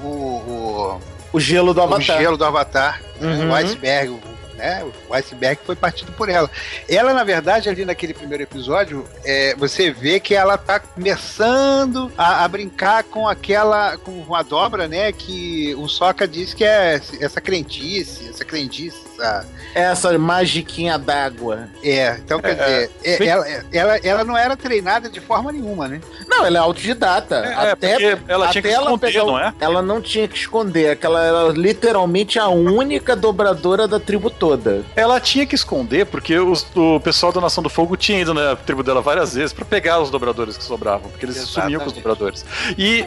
[0.95, 1.01] O
[1.39, 2.17] gelo do o, o Avatar.
[2.19, 3.49] gelo do Avatar, Uhum.
[3.51, 4.19] o iceberg, o-
[4.57, 4.83] né?
[5.09, 6.49] O iceberg foi partido por ela.
[6.87, 12.43] Ela, na verdade, ali naquele primeiro episódio, é, você vê que ela tá começando a,
[12.43, 15.11] a brincar com aquela, com a dobra, né?
[15.11, 21.69] Que o Soca diz que é essa crentice, essa crendice, essa- Essa magiquinha d'água.
[21.81, 25.87] É, então quer É, dizer, é, ela, ela, ela não era treinada de forma nenhuma,
[25.87, 26.01] né?
[26.27, 27.35] Não, ela é autodidata.
[27.37, 29.53] É, até porque ela tinha até que esconder, pegar não é?
[29.61, 30.89] Ela não tinha que esconder.
[30.91, 34.83] Aquela era literalmente a única dobradora da tribo toda.
[34.93, 38.55] Ela tinha que esconder, porque os- o pessoal da Nação do Fogo tinha ido na
[38.57, 41.93] tribo dela várias vezes pra pegar os dobradores que sobravam, porque eles sumiam com os
[41.93, 41.95] Exatamente.
[42.03, 42.45] dobradores.
[42.77, 43.05] E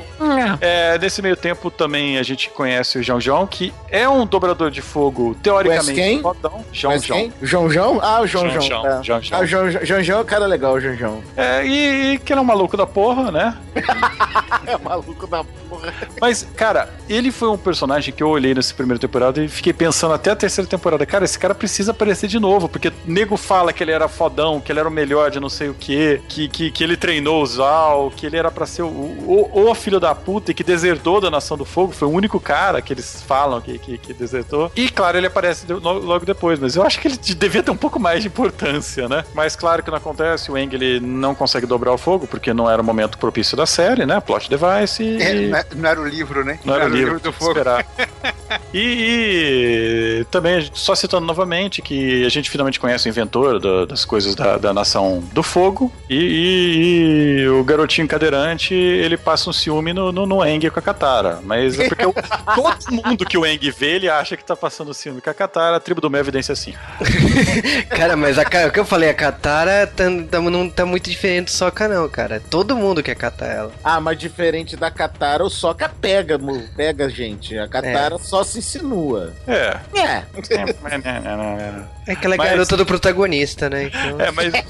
[0.61, 4.71] é, nesse meio tempo também a gente conhece o João João, que é um dobrador
[4.71, 6.23] de fogo teoricamente quem?
[6.23, 6.65] fodão.
[6.73, 7.19] João Mas João.
[7.21, 7.33] quem?
[7.43, 8.01] João João?
[8.03, 8.63] Ah, o João João João.
[8.63, 9.03] João, tá.
[9.03, 9.41] João João.
[9.41, 11.23] Ah, o João João João é um cara legal, o João João.
[11.37, 13.57] É, e, e que ele é um maluco da porra, né?
[14.67, 15.93] É maluco da porra.
[16.21, 20.15] Mas, cara, ele foi um personagem que eu olhei nessa primeira temporada e fiquei pensando
[20.15, 23.83] até a terceira temporada, cara, esse cara precisa aparecer de novo, porque nego fala que
[23.85, 26.71] ele era fodão, que ele era o melhor de não sei o quê, que, que,
[26.71, 30.15] que ele treinou o Zal, que ele era pra ser o, o, o filho da
[30.15, 33.61] puta e que desertou da Nação do Fogo, foi o único cara que eles falam
[33.61, 34.73] que, que, que desertou.
[34.75, 37.71] E, claro, ele aparece lo- logo depois, mas eu acho que ele de- devia ter
[37.71, 39.25] um pouco mais de importância, né?
[39.35, 42.71] Mas, claro que não acontece, o Eng, ele não consegue dobrar o fogo, porque não
[42.71, 44.21] era o momento propício da série, né?
[44.21, 45.23] Plot device e...
[45.23, 46.59] É, não, é- não era o livro, né?
[46.65, 47.51] Não era o livro do tinha que fogo.
[47.53, 47.87] esperar.
[48.73, 54.05] E, e também, só citando novamente, que a gente finalmente conhece o inventor da- das
[54.05, 55.93] coisas da, da Nação do Fogo.
[56.11, 60.79] E, e- e o garotinho cadeirante, ele passa um ciúme no, no, no Eng com
[60.79, 61.39] a Katara.
[61.45, 62.13] Mas é porque o-
[62.55, 65.74] todo mundo que o Eng vê, ele acha que tá passando ciúme com a Katara.
[65.75, 66.75] A tribo do Mel evidência assim.
[67.91, 71.47] Cara, mas a, o que eu falei, a Katara tá, tá- não tá muito diferente
[71.47, 72.41] do Soca, não, cara.
[72.51, 73.73] Todo mundo quer catar ela.
[73.83, 77.59] Ah, mas diferente da Katara, o Soca pega, mo- pega gente.
[77.59, 79.33] A Katara só se insinua.
[79.47, 79.77] É.
[79.99, 80.25] É.
[82.04, 83.85] É aquela Mas- garota do protagonista, né?
[83.85, 84.21] Então...
[84.21, 84.53] É, mas.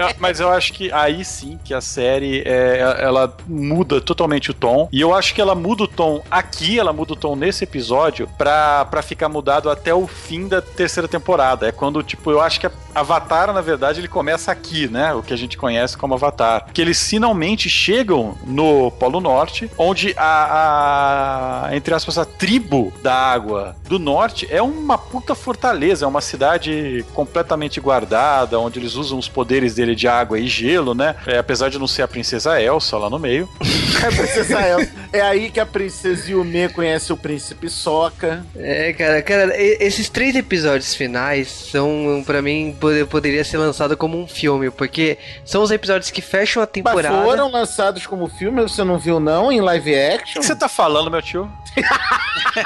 [0.00, 4.54] É, mas eu acho que aí sim que a série é, ela muda totalmente o
[4.54, 4.88] tom.
[4.90, 8.28] E eu acho que ela muda o tom aqui, ela muda o tom nesse episódio
[8.38, 11.68] pra, pra ficar mudado até o fim da terceira temporada.
[11.68, 15.12] É quando, tipo, eu acho que a Avatar, na verdade, ele começa aqui, né?
[15.12, 16.66] O que a gente conhece como Avatar.
[16.72, 23.14] Que eles finalmente chegam no Polo Norte, onde a, a entre aspas, a tribo da
[23.14, 29.18] água do norte é uma puta fortaleza, é uma cidade completamente guardada, onde eles usam
[29.18, 31.14] os poderes dele de água e gelo, né?
[31.26, 33.48] É, apesar de não ser a princesa Elsa lá no meio.
[34.00, 34.90] É, a princesa Elsa.
[35.12, 38.46] É aí que a princesa Yume conhece o príncipe Soca.
[38.56, 44.18] É, cara, cara, esses três episódios finais são, pra mim, pode- poderia ser lançado como
[44.18, 47.22] um filme, porque são os episódios que fecham a Mas temporada.
[47.24, 50.40] foram lançados como filme, você não viu não, em live O action?
[50.40, 51.50] que você tá falando, meu tio?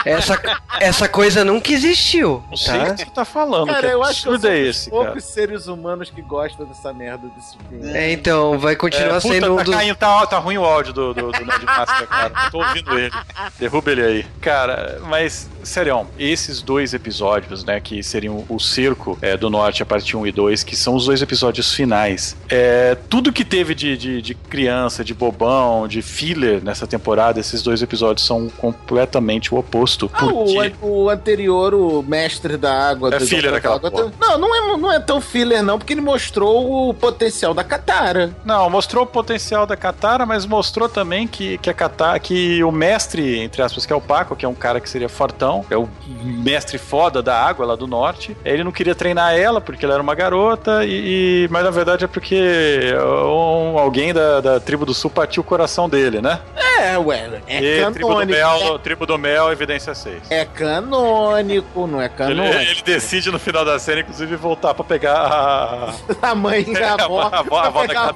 [0.05, 0.40] Essa,
[0.80, 2.94] essa coisa nunca existiu, Não sei o tá?
[2.94, 3.43] que você tá falando.
[3.66, 5.05] Cara, que eu acho que eu absurdo sou é esse, cara?
[5.05, 7.90] poucos seres humanos que gostam dessa merda desse filme.
[7.97, 9.74] É, então, vai continuar É, puta, sendo um tá, dos...
[9.74, 12.51] caindo, tá, tá ruim o áudio do, do, do Nerd Master, cara.
[12.51, 13.12] Tô ouvindo ele.
[13.59, 14.26] Derruba ele aí.
[14.40, 19.86] Cara, mas, sério, esses dois episódios, né, que seriam o Cerco é, do Norte, a
[19.86, 22.36] parte 1 e 2, que são os dois episódios finais.
[22.49, 27.62] É, tudo que teve de, de, de criança, de bobão, de filler nessa temporada, esses
[27.62, 30.11] dois episódios são completamente o oposto.
[30.14, 30.59] Ah, o, Porque...
[30.59, 33.14] an- o anterior, o mestre da água.
[33.14, 34.12] É do- filler porra.
[34.20, 38.35] Não, não é, não é tão filler não, porque ele mostrou o potencial da Katara.
[38.45, 42.70] Não, mostrou o potencial da Katara, mas mostrou também que, que a Katara, que o
[42.72, 45.76] mestre, entre aspas, que é o Paco, que é um cara que seria fortão, é
[45.76, 45.89] o
[46.22, 48.37] mestre foda da água lá do norte.
[48.45, 52.05] Ele não queria treinar ela porque ela era uma garota, e, e- mas na verdade
[52.05, 52.93] é porque
[53.26, 56.41] um- alguém da, da tribo do sul partiu o coração dele, né?
[56.57, 58.32] É, ué, é e Tribo do, canônico.
[58.32, 60.30] Mel, Tribo do Mel, evidência 6.
[60.30, 62.57] É canônico, não é Ele, canônico.
[62.57, 65.95] ele decide no final da cena, inclusive, voltar pra pegar a.
[66.30, 67.20] A mãe e a avó.
[67.22, 68.14] a avó, a avó da.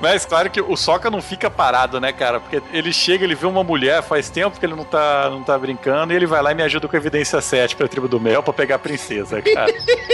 [0.00, 2.40] Mas claro que o Soca não fica parado, né, cara?
[2.40, 5.58] Porque ele chega, ele vê uma mulher, faz tempo que ele não tá, não tá
[5.58, 8.20] brincando, e ele vai lá e me ajuda com a evidência 7 pra tribo do
[8.20, 9.72] mel pra pegar a princesa, cara.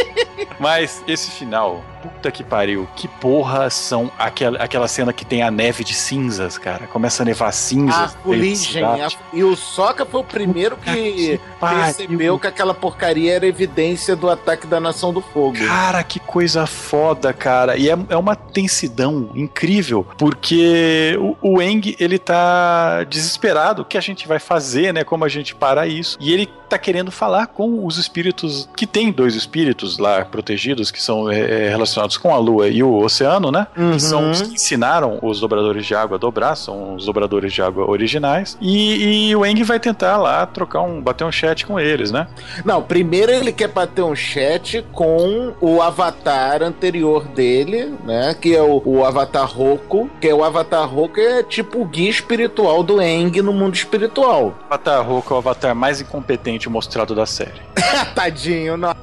[0.59, 5.51] Mas esse final, puta que pariu, que porra são aquela, aquela cena que tem a
[5.51, 6.87] neve de cinzas, cara?
[6.87, 8.17] Começa a nevar A cinzas.
[8.23, 8.83] fuligem.
[8.85, 11.81] a- E o Soca foi o primeiro que pariu.
[11.85, 15.59] percebeu que aquela porcaria era evidência do ataque da Nação do Fogo.
[15.67, 17.77] Cara, que coisa foda, cara.
[17.77, 23.83] E é, é uma tensidão incrível, porque o, o Eng, ele tá desesperado.
[23.83, 25.05] O que a gente vai fazer, né?
[25.05, 26.17] Como a gente para isso?
[26.21, 31.03] E ele tá querendo falar com os espíritos, que tem dois espíritos lá protegidos, que
[31.03, 33.67] são é, relacionados com a Lua e o Oceano, né?
[33.77, 33.93] Uhum.
[33.93, 37.63] Que são os que ensinaram os dobradores de água a dobrar, são os dobradores de
[37.63, 38.57] água originais.
[38.61, 42.27] E, e o Eng vai tentar lá trocar um, bater um chat com eles, né?
[42.65, 48.35] Não, primeiro ele quer bater um chat com o avatar anterior dele, né?
[48.41, 50.11] Que é o, o Avatar Roku.
[50.21, 54.59] Que é o Avatar Roku é tipo o guia espiritual do Eng no mundo espiritual.
[54.61, 57.61] O Avatar Roku é o avatar mais incompetente mostrado da série.
[58.15, 58.95] Tadinho, não,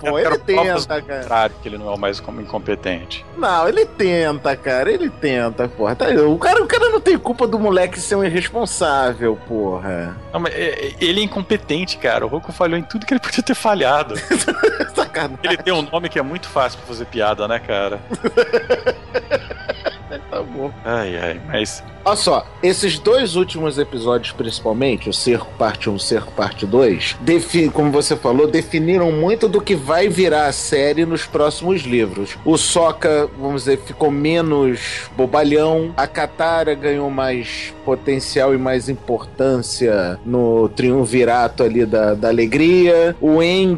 [0.00, 0.18] pô.
[0.18, 1.50] Ele tenta, cara.
[1.62, 3.24] que ele não é o mais com- incompetente.
[3.36, 4.90] Não, ele tenta, cara.
[4.90, 5.94] Ele tenta, porra.
[5.94, 10.16] Tá, o, cara, o cara não tem culpa do moleque ser um irresponsável, porra.
[10.32, 12.24] Não, mas é- é- ele é incompetente, cara.
[12.24, 14.14] O Roku falhou em tudo que ele podia ter falhado.
[14.94, 15.38] Sacanagem.
[15.42, 18.00] Ele tem um nome que é muito fácil pra fazer piada, né, cara?
[20.56, 20.70] Bom.
[20.84, 21.82] Ai, ai, mas.
[22.04, 26.64] Olha só, esses dois últimos episódios, principalmente, o Cerco Parte 1 e o Cerco Parte
[26.64, 31.82] 2, defi- como você falou, definiram muito do que vai virar a série nos próximos
[31.82, 32.38] livros.
[32.44, 40.18] O Soca, vamos dizer, ficou menos bobalhão, a Katara ganhou mais potencial e mais importância
[40.24, 43.16] no triunvirato ali da, da alegria.
[43.20, 43.76] O Eng,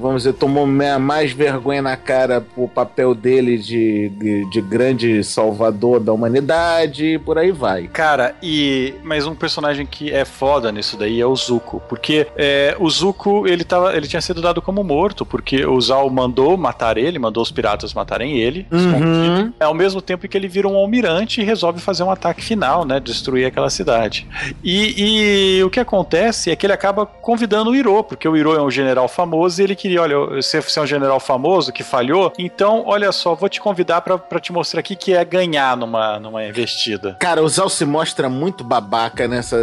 [0.00, 5.85] vamos dizer, tomou mais vergonha na cara o papel dele de, de, de grande salvador
[6.00, 7.88] da humanidade, por aí vai.
[7.88, 8.94] Cara, e.
[9.02, 11.82] Mas um personagem que é foda nisso daí é o Zuko.
[11.88, 16.08] Porque é, o Zuko, ele, tava, ele tinha sido dado como morto, porque o Zal
[16.10, 19.54] mandou matar ele, mandou os piratas matarem ele, escondido.
[19.58, 22.84] É ao mesmo tempo que ele vira um almirante e resolve fazer um ataque final,
[22.84, 23.00] né?
[23.00, 24.26] Destruir aquela cidade.
[24.62, 28.54] E, e o que acontece é que ele acaba convidando o Iro, porque o Iro
[28.54, 32.32] é um general famoso e ele queria, olha, você é um general famoso que falhou,
[32.38, 36.44] então, olha só, vou te convidar pra te mostrar aqui que é ganhar numa, numa
[36.44, 37.16] investida.
[37.20, 39.56] Cara, o Zal se mostra muito babaca nessa,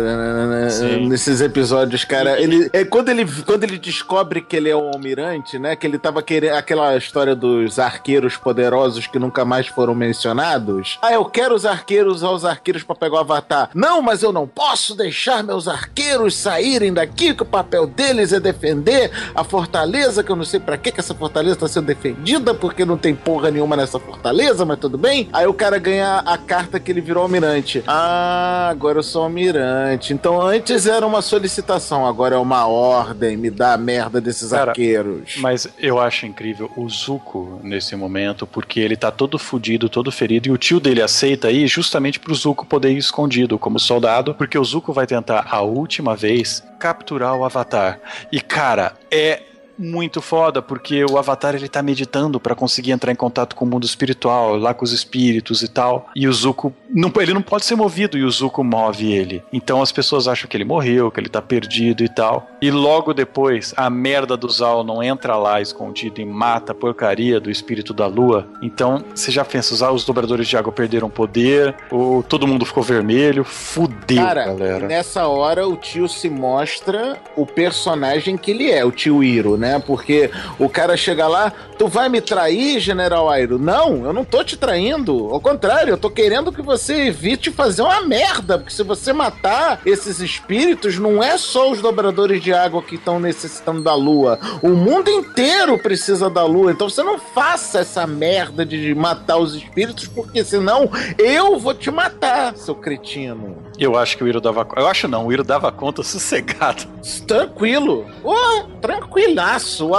[0.70, 1.08] Sim.
[1.08, 2.40] nesses episódios, cara.
[2.40, 5.76] Ele, é, quando, ele, quando ele descobre que ele é o almirante, né?
[5.76, 6.54] Que ele tava querendo.
[6.54, 10.98] Aquela história dos arqueiros poderosos que nunca mais foram mencionados.
[11.02, 13.70] Ah, eu quero os arqueiros, usar os arqueiros pra pegar o avatar.
[13.74, 18.40] Não, mas eu não posso deixar meus arqueiros saírem daqui, que o papel deles é
[18.40, 22.54] defender a fortaleza, que eu não sei pra que que essa fortaleza tá sendo defendida,
[22.54, 25.30] porque não tem porra nenhuma nessa fortaleza, mas tudo bem.
[25.34, 27.84] Aí o cara ganha a carta que ele virou almirante.
[27.88, 30.14] Ah, agora eu sou almirante.
[30.14, 34.72] Então antes era uma solicitação, agora é uma ordem, me dá a merda desses Cara,
[34.72, 35.36] arqueiros.
[35.38, 40.48] Mas eu acho incrível o Zuko nesse momento, porque ele tá todo fudido, todo ferido,
[40.48, 44.58] e o tio dele aceita aí justamente pro Zuko poder ir escondido como soldado, porque
[44.58, 48.00] o Zuko vai tentar a última vez capturar o Avatar.
[48.32, 49.42] E cara, é
[49.78, 53.68] muito foda, porque o Avatar ele tá meditando pra conseguir entrar em contato com o
[53.68, 56.10] mundo espiritual, lá com os espíritos e tal.
[56.16, 59.44] E o Zuko, não, ele não pode ser movido e o Zuko move ele.
[59.52, 62.48] Então as pessoas acham que ele morreu, que ele tá perdido e tal.
[62.62, 67.40] E logo depois, a merda do Zal não entra lá escondido e mata a porcaria
[67.40, 68.48] do espírito da lua.
[68.62, 72.84] Então, você já pensa, os, os dobradores de água perderam poder, o, todo mundo ficou
[72.84, 74.88] vermelho, fudeu, Cara, galera.
[74.88, 79.63] nessa hora o tio se mostra o personagem que ele é, o tio Iro, né?
[79.80, 83.60] Porque o cara chega lá, tu vai me trair, General Airo?
[83.60, 85.30] Não, eu não tô te traindo.
[85.32, 88.58] Ao contrário, eu tô querendo que você evite fazer uma merda.
[88.58, 93.20] Porque se você matar esses espíritos, não é só os dobradores de água que estão
[93.20, 94.40] necessitando da lua.
[94.62, 96.72] O mundo inteiro precisa da lua.
[96.72, 101.92] Então você não faça essa merda de matar os espíritos, porque senão eu vou te
[101.92, 103.58] matar, seu cretino.
[103.78, 106.84] Eu acho que o Iro dava Eu acho não, o Iro dava conta sossegado.
[107.28, 108.06] Tranquilo.
[108.24, 109.53] Ô, tranquilaço.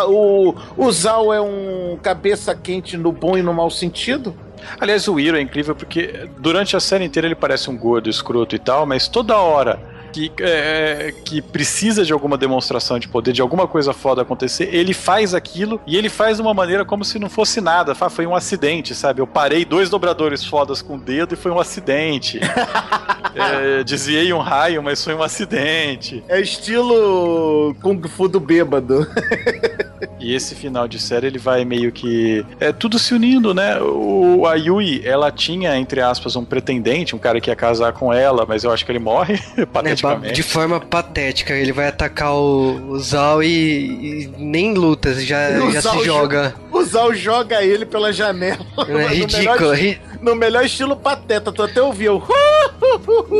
[0.08, 4.34] O, o, Zal é um cabeça quente no bom e no mau sentido.
[4.80, 8.54] Aliás, o Iro é incrível porque durante a série inteira ele parece um gordo escroto
[8.56, 13.42] e tal, mas toda hora que, é, que precisa de alguma demonstração de poder, de
[13.42, 17.18] alguma coisa foda acontecer, ele faz aquilo e ele faz de uma maneira como se
[17.18, 17.96] não fosse nada.
[17.96, 19.20] Foi um acidente, sabe?
[19.20, 22.38] Eu parei dois dobradores fodas com o dedo e foi um acidente.
[23.34, 26.22] é, desviei um raio, mas foi um acidente.
[26.28, 29.04] É estilo Kung Fu do bêbado.
[30.24, 32.44] E esse final de série ele vai meio que.
[32.58, 33.78] É tudo se unindo, né?
[33.80, 38.12] O, a Yui, ela tinha, entre aspas, um pretendente, um cara que ia casar com
[38.12, 39.38] ela, mas eu acho que ele morre,
[39.72, 40.32] pateticamente.
[40.32, 41.52] De forma patética.
[41.54, 46.54] Ele vai atacar o, o Zal e, e nem luta, já, já Zal se joga.
[46.72, 48.64] O Zal joga ele pela janela.
[48.88, 49.70] É ridículo.
[49.70, 52.22] Melhor, no melhor estilo pateta, tu até ouviu.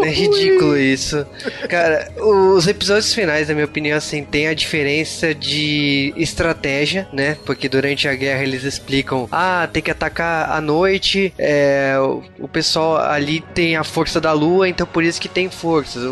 [0.04, 1.26] É ridículo isso.
[1.68, 7.36] Cara, os episódios finais, na minha opinião, assim, tem a diferença de estratégia, né?
[7.44, 11.94] Porque durante a guerra eles explicam: ah, tem que atacar à noite, é,
[12.38, 16.02] o, pessoal ali tem a força da lua, então por isso que tem forças.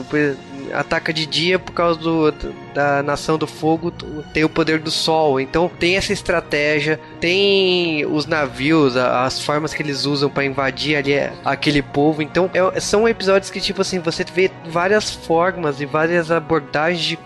[0.73, 2.33] Ataca de dia por causa do,
[2.75, 3.91] da nação do fogo
[4.33, 5.41] tem o poder do sol.
[5.41, 11.13] Então tem essa estratégia, tem os navios, as formas que eles usam para invadir ali
[11.13, 12.23] é, aquele povo.
[12.23, 17.19] Então é, são episódios que tipo assim você vê várias formas e várias abordagens de,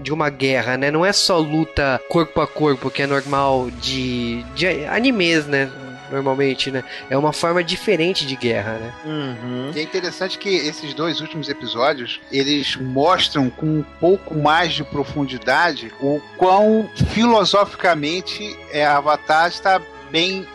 [0.00, 0.90] de uma guerra, né?
[0.90, 5.70] Não é só luta corpo a corpo que é normal de, de animes, né?
[6.14, 6.84] Normalmente, né?
[7.10, 8.92] É uma forma diferente de guerra, né?
[9.04, 9.70] Uhum.
[9.74, 14.84] E é interessante que esses dois últimos episódios, eles mostram com um pouco mais de
[14.84, 19.80] profundidade o quão filosoficamente é, Avatar está
[20.14, 20.46] bem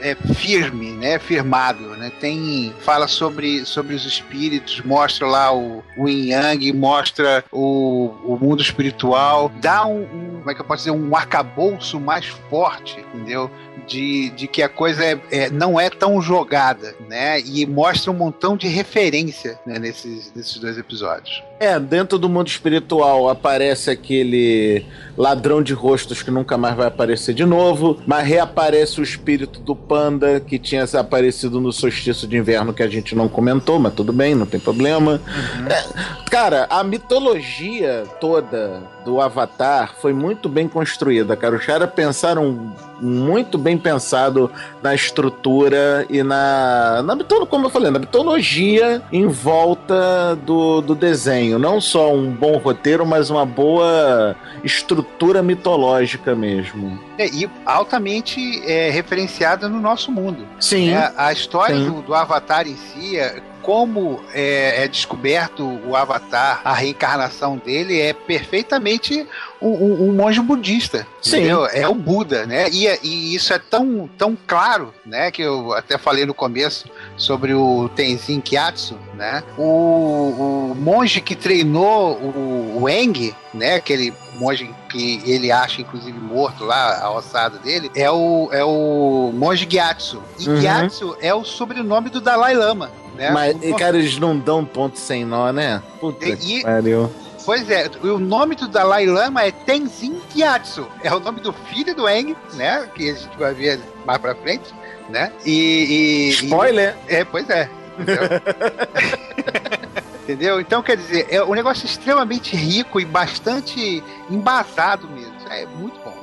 [0.00, 2.12] é, firme, né, firmado, né?
[2.20, 8.38] Tem fala sobre, sobre os espíritos, mostra lá o, o Yin Yang, mostra o, o
[8.40, 13.00] mundo espiritual, dá um, um, como é que eu posso dizer, um arcabouço mais forte,
[13.00, 13.50] entendeu?
[13.86, 17.40] De, de que a coisa é, é, não é tão jogada, né?
[17.40, 21.42] E mostra um montão de referência né, nesses, nesses dois episódios.
[21.62, 24.84] É, dentro do mundo espiritual aparece aquele
[25.16, 29.76] ladrão de rostos que nunca mais vai aparecer de novo, mas reaparece o espírito do
[29.76, 34.12] panda que tinha aparecido no solstício de inverno que a gente não comentou, mas tudo
[34.12, 35.20] bem, não tem problema.
[35.24, 35.68] Uhum.
[35.68, 35.84] É,
[36.28, 41.54] cara, a mitologia toda do Avatar foi muito bem construída, cara.
[41.54, 44.50] Os caras pensaram muito bem pensado
[44.82, 51.51] na estrutura e na, na como eu falei, na mitologia em volta do, do desenho.
[51.58, 56.98] Não só um bom roteiro, mas uma boa estrutura mitológica mesmo.
[57.18, 60.46] É, e altamente é, referenciada no nosso mundo.
[60.60, 60.90] Sim.
[60.90, 66.60] É, a história do, do, Avatar em si, é, como é, é, descoberto o Avatar,
[66.64, 69.26] a reencarnação dele é perfeitamente
[69.60, 71.06] um, um, um monge budista.
[71.20, 71.38] Sim.
[71.38, 71.66] Entendeu?
[71.66, 72.68] É o Buda, né?
[72.70, 75.30] E, e, isso é tão, tão claro, né?
[75.30, 79.42] Que eu até falei no começo sobre o Tenzin Kyatsu, né?
[79.56, 83.76] O, o monge que treinou o, o Eng, né?
[83.76, 89.30] Aquele monge que ele acha, inclusive, morto lá, a ossada dele, é o, é o
[89.32, 90.22] monge Gyatso.
[90.38, 90.60] E uhum.
[90.60, 92.90] Gyatso é o sobrenome do Dalai Lama.
[93.22, 93.30] Né?
[93.30, 93.76] Mas, o...
[93.76, 95.80] cara, eles não dão ponto sem nó, né?
[96.00, 97.08] Puta e, que pariu.
[97.44, 100.88] Pois é, o nome do Dalai Lama é Tenzin Gyatso.
[101.02, 102.88] É o nome do filho do Eng, né?
[102.94, 104.74] Que a gente vai ver mais pra frente,
[105.08, 105.32] né?
[105.44, 105.50] E.
[105.50, 106.96] e Spoiler!
[107.08, 107.70] E, é, pois é.
[110.22, 110.60] Entendeu?
[110.60, 115.34] Então, quer dizer, é um negócio extremamente rico e bastante embasado mesmo.
[115.50, 116.21] É muito bom.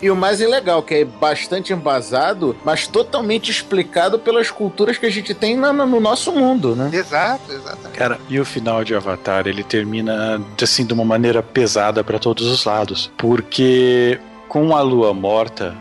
[0.00, 5.10] E o mais legal, que é bastante embasado, mas totalmente explicado pelas culturas que a
[5.10, 6.90] gente tem no, no nosso mundo, né?
[6.92, 7.88] Exato, exato.
[7.94, 12.46] Cara, e o final de Avatar, ele termina assim de uma maneira pesada para todos
[12.46, 14.18] os lados, porque
[14.50, 15.76] com a lua morta,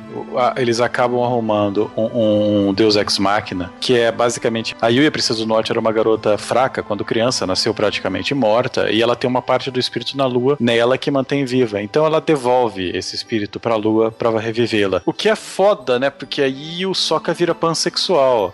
[0.56, 4.76] eles acabam arrumando um, um, Deus Ex Machina, que é basicamente.
[4.80, 9.02] A Yuya Princesa do Norte era uma garota fraca quando criança, nasceu praticamente morta, e
[9.02, 11.82] ela tem uma parte do espírito na lua nela que mantém viva.
[11.82, 15.02] Então ela devolve esse espírito pra lua pra revivê-la.
[15.04, 16.12] O que é foda, né?
[16.12, 18.54] Porque aí o Soka vira pansexual.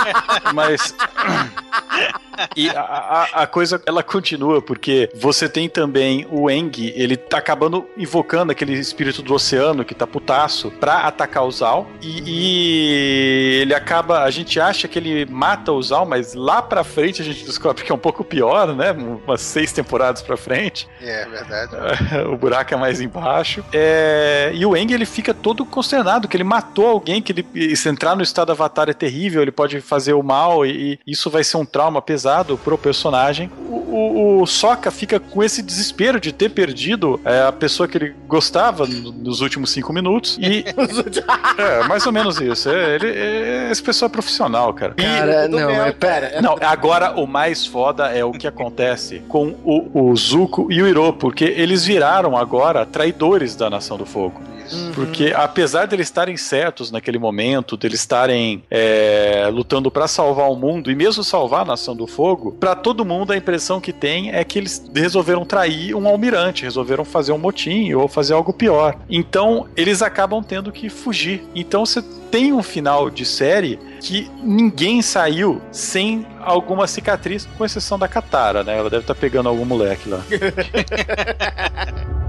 [0.54, 0.94] Mas.
[2.56, 7.38] E a, a, a, coisa ela continua, porque você tem também o Eng, ele tá
[7.38, 11.86] acabando invocando aquele espírito do oceano que tá putaço pra atacar o Zal.
[12.00, 14.22] E, e, ele acaba.
[14.22, 17.84] A gente acha que ele mata o Zal, mas lá pra frente a gente descobre
[17.84, 18.92] que é um pouco pior, né?
[18.92, 20.88] Umas seis temporadas pra frente.
[21.00, 21.72] É, verdade.
[22.32, 23.64] o buraco é mais embaixo.
[23.72, 27.88] É, e o Eng ele fica todo consternado, que ele matou alguém, que ele se
[27.88, 31.44] entrar no estado avatar é terrível, ele pode fazer o mal, e, e isso vai
[31.44, 33.50] ser um trauma trauma pesado pro personagem.
[33.68, 37.98] O, o, o Sokka fica com esse desespero de ter perdido é, a pessoa que
[37.98, 40.38] ele gostava nos últimos cinco minutos.
[40.40, 40.64] E.
[41.58, 42.68] é, mais ou menos isso.
[42.68, 44.94] É, ele, é, essa pessoa é profissional, cara.
[44.94, 46.40] Cara, não, bem, é cara.
[46.40, 50.86] Não, agora o mais foda é o que acontece com o, o Zuko e o
[50.86, 54.40] Iro, porque eles viraram agora traidores da Nação do Fogo.
[54.94, 60.90] Porque apesar deles estarem certos naquele momento, deles estarem é, lutando pra salvar o mundo
[60.90, 64.44] e mesmo salvar a Nação do Fogo, pra todo mundo a impressão que tem é
[64.44, 68.96] que eles resolveram trair um almirante, resolveram fazer um motim ou fazer algo pior.
[69.08, 71.42] Então eles acabam tendo que fugir.
[71.54, 77.98] Então você tem um final de série que ninguém saiu sem alguma cicatriz, com exceção
[77.98, 78.78] da Katara, né?
[78.78, 80.22] Ela deve estar pegando algum moleque lá.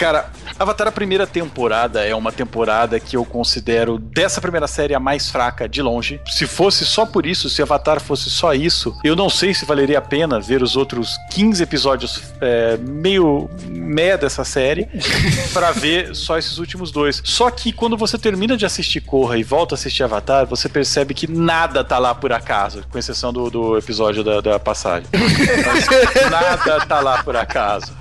[0.00, 4.98] Cara, Avatar a primeira temporada é uma temporada que eu considero dessa primeira série a
[4.98, 6.18] mais fraca de longe.
[6.26, 9.98] Se fosse só por isso, se Avatar fosse só isso, eu não sei se valeria
[9.98, 14.88] a pena ver os outros 15 episódios é, meio meh dessa série
[15.52, 17.20] pra ver só esses últimos dois.
[17.22, 21.12] Só que quando você termina de assistir Korra e volta a assistir Avatar, você percebe
[21.12, 25.06] que nada tá lá por acaso, com exceção do, do episódio da, da passagem.
[25.12, 25.86] Mas
[26.30, 27.99] nada tá lá por acaso.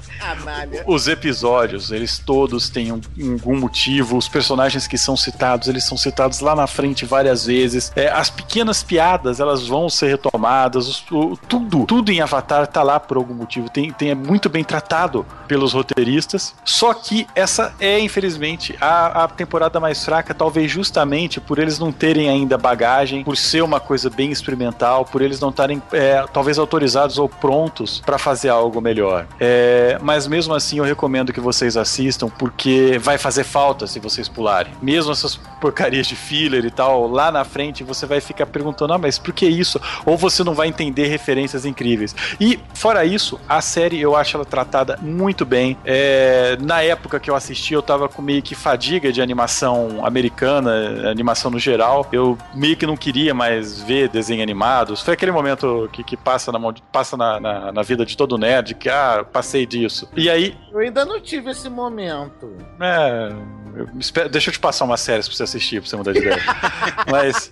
[0.86, 3.02] Os episódios, eles todos têm um,
[3.34, 4.18] algum motivo.
[4.18, 7.92] Os personagens que são citados, eles são citados lá na frente várias vezes.
[7.96, 10.88] É, as pequenas piadas, elas vão ser retomadas.
[10.88, 13.70] Os- o- tudo, tudo em Avatar tá lá por algum motivo.
[13.70, 16.54] Tem, tem, é muito bem tratado pelos roteiristas.
[16.66, 21.92] Só que essa é, infelizmente, a, a temporada mais fraca, talvez justamente por eles não
[21.92, 26.60] terem ainda bagagem, por ser uma coisa bem experimental, por eles não estarem, é, talvez,
[26.60, 29.26] autorizados ou prontos para fazer algo melhor.
[29.40, 34.28] É, mas mesmo assim, eu recomendo que vocês assistam, porque vai fazer falta se vocês
[34.28, 34.74] pularem.
[34.82, 38.98] Mesmo essas porcarias de filler e tal, lá na frente você vai ficar perguntando: ah,
[38.98, 39.80] mas por que isso?
[40.08, 42.16] Ou você não vai entender referências incríveis.
[42.42, 45.78] E, fora isso, a série eu acho ela tratada muito bem.
[45.86, 51.08] É, na época que eu assisti, eu tava com meio que fadiga de animação americana,
[51.08, 52.08] animação no geral.
[52.12, 55.04] Eu meio que não queria mais ver desenho animados.
[55.04, 56.60] Foi aquele momento que, que passa, na,
[56.92, 59.99] passa na, na, na vida de todo nerd, que, ah, passei disso.
[60.16, 62.56] E aí, Eu ainda não tive esse momento.
[62.80, 63.30] é.
[63.76, 66.20] eu espero- deixa eu te passar uma série pra você assistir, pra você mudar de
[66.20, 66.38] ideia.
[67.10, 67.52] Mas.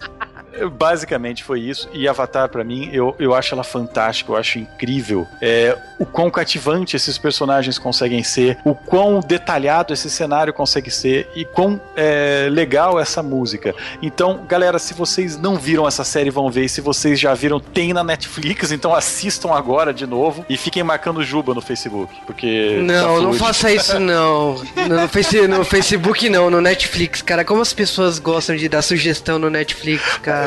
[0.65, 1.89] Basicamente foi isso.
[1.93, 5.27] E Avatar, pra mim, eu, eu acho ela fantástica, eu acho incrível.
[5.41, 11.29] É, o quão cativante esses personagens conseguem ser, o quão detalhado esse cenário consegue ser
[11.35, 13.73] e quão é, legal essa música.
[14.01, 16.65] Então, galera, se vocês não viram essa série, vão ver.
[16.65, 18.71] E se vocês já viram, tem na Netflix.
[18.77, 22.13] Então assistam agora de novo e fiquem marcando Juba no Facebook.
[22.27, 22.79] Porque.
[22.83, 23.39] Não, tá não fluid.
[23.39, 24.55] faça isso não.
[24.87, 27.43] No face- no Facebook não, no Netflix, cara.
[27.43, 30.46] Como as pessoas gostam de dar sugestão no Netflix, cara.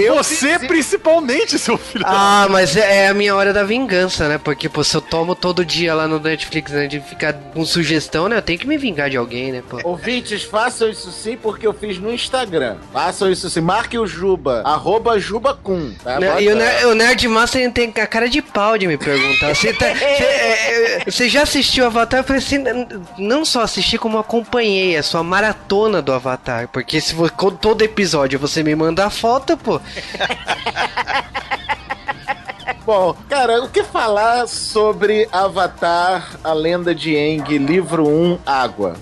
[0.00, 3.64] Eu Você fiz- principalmente, seu filho da Ah, mas é, é a minha hora da
[3.64, 4.38] vingança, né?
[4.38, 8.28] Porque, pô, se eu tomo todo dia lá no Netflix, né, de ficar com sugestão,
[8.28, 8.36] né?
[8.36, 9.80] Eu tenho que me vingar de alguém, né, pô.
[9.84, 12.76] Ouvintes, façam isso sim, porque eu fiz no Instagram.
[12.92, 13.60] Façam isso sim.
[13.60, 14.62] Marque o Juba.
[14.64, 15.92] Arroba Jubacum.
[16.02, 16.18] Tá?
[16.20, 19.54] Né, E o, Ner- o Nerd Master tem a cara de pau de me perguntar.
[19.54, 22.20] Você, tá- você, é, é, já assistiu Avatar?
[22.20, 22.62] Eu falei assim,
[23.18, 26.68] não só assisti, como acompanhei a sua maratona do Avatar.
[26.68, 27.14] Porque se
[27.60, 29.10] todo episódio você me manda a
[29.40, 29.80] foto, pô.
[32.84, 38.96] Bom, cara, o que falar sobre Avatar, a lenda de Aang, livro 1, Água?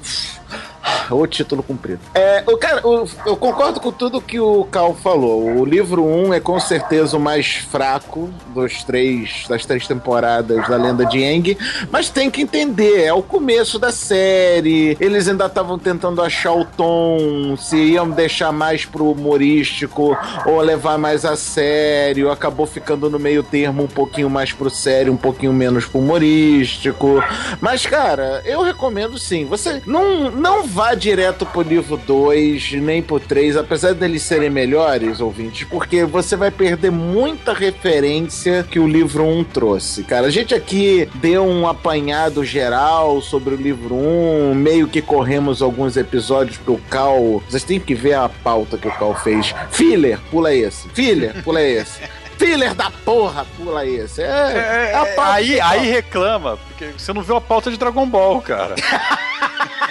[1.14, 2.00] o título cumprido.
[2.14, 5.42] É, o cara, o- eu concordo com tudo que o Cal falou.
[5.58, 10.76] O livro 1 é com certeza o mais fraco dos três das três temporadas da
[10.76, 11.56] Lenda de Aang,
[11.90, 14.96] mas tem que entender, é o começo da série.
[15.00, 20.16] Eles ainda estavam tentando achar o tom, se iam deixar mais pro humorístico
[20.46, 22.30] ou levar mais a sério.
[22.30, 27.22] Acabou ficando no meio termo um pouquinho mais pro sério, um pouquinho menos pro humorístico.
[27.60, 29.44] Mas, cara, eu recomendo sim.
[29.46, 35.20] Você não, não vá direto pro livro 2, nem pro 3, apesar deles serem melhores,
[35.20, 40.02] ouvintes, porque você vai perder muita referência que o livro 1 trouxe.
[40.04, 45.62] Cara, a gente aqui deu um apanhado geral sobre o livro 1, meio que corremos
[45.62, 47.42] alguns episódios pro Cal.
[47.48, 49.54] Vocês têm que ver a pauta que o Cal fez.
[49.70, 50.88] Filler, pula esse.
[50.90, 52.00] Filler, pula esse.
[52.36, 54.22] Filler da porra, pula esse.
[54.22, 58.06] É, é a pauta aí, aí reclama, porque você não viu a pauta de Dragon
[58.06, 58.74] Ball, cara.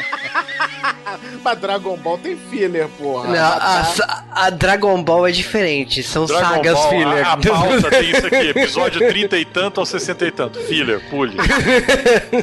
[1.47, 3.29] Mas Dragon Ball tem filler, porra.
[3.29, 7.25] Não, a, sa- a Dragon Ball é diferente, são Dragon sagas Ball, filler.
[7.25, 10.59] A, a pauta tem isso aqui, episódio 30 e tanto ao 60 e tanto.
[10.59, 11.37] Filler, pule.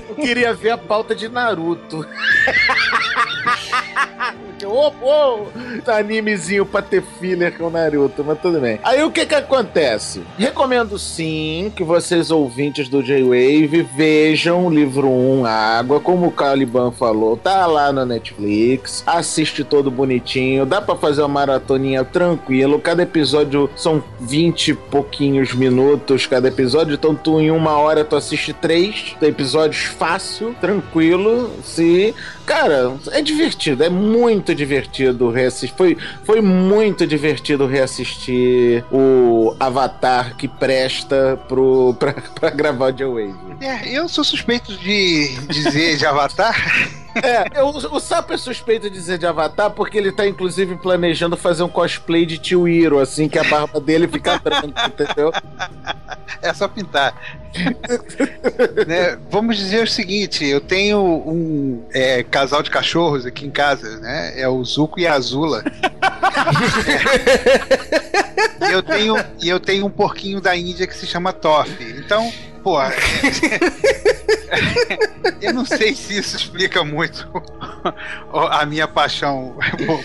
[0.09, 2.06] Eu queria ver a pauta de Naruto.
[4.64, 5.47] Ô, ô,
[5.85, 8.78] tá animezinho pra ter filler com o Naruto, mas tudo bem.
[8.82, 10.22] Aí o que que acontece?
[10.39, 16.90] Recomendo sim que vocês ouvintes do J-Wave vejam o livro 1, Água, como o Caliban
[16.93, 23.02] falou, tá lá na Netflix, assiste todo bonitinho, dá pra fazer uma maratoninha tranquilo, cada
[23.02, 28.52] episódio são 20 e pouquinhos minutos cada episódio, então tu em uma hora tu assiste
[28.52, 32.14] três episódios fácil, tranquilo, se...
[32.47, 35.75] Cara, é divertido, é muito divertido reassistir.
[35.77, 43.27] Foi, foi muito divertido reassistir o Avatar que presta pro, pra, pra gravar o Joe
[43.29, 43.65] Wave.
[43.65, 46.55] É, eu sou suspeito de dizer de Avatar.
[47.23, 51.37] É, eu- o Sapo é suspeito de dizer de Avatar porque ele tá inclusive planejando
[51.37, 55.31] fazer um cosplay de Tio Hiro, assim que a barba dele fica branca, entendeu?
[56.43, 57.15] É só pintar.
[58.85, 64.01] Né, Vamos dizer o seguinte: eu tenho um é, casal de cachorros aqui em casa,
[64.01, 64.32] né?
[64.40, 65.62] É o Zuko e a Azula.
[68.69, 71.70] e, eu tenho, e eu tenho um porquinho da Índia que se chama Toff.
[71.97, 72.82] Então, pô.
[72.82, 72.93] é-
[75.40, 77.28] eu não sei se isso explica muito
[78.51, 79.56] a minha paixão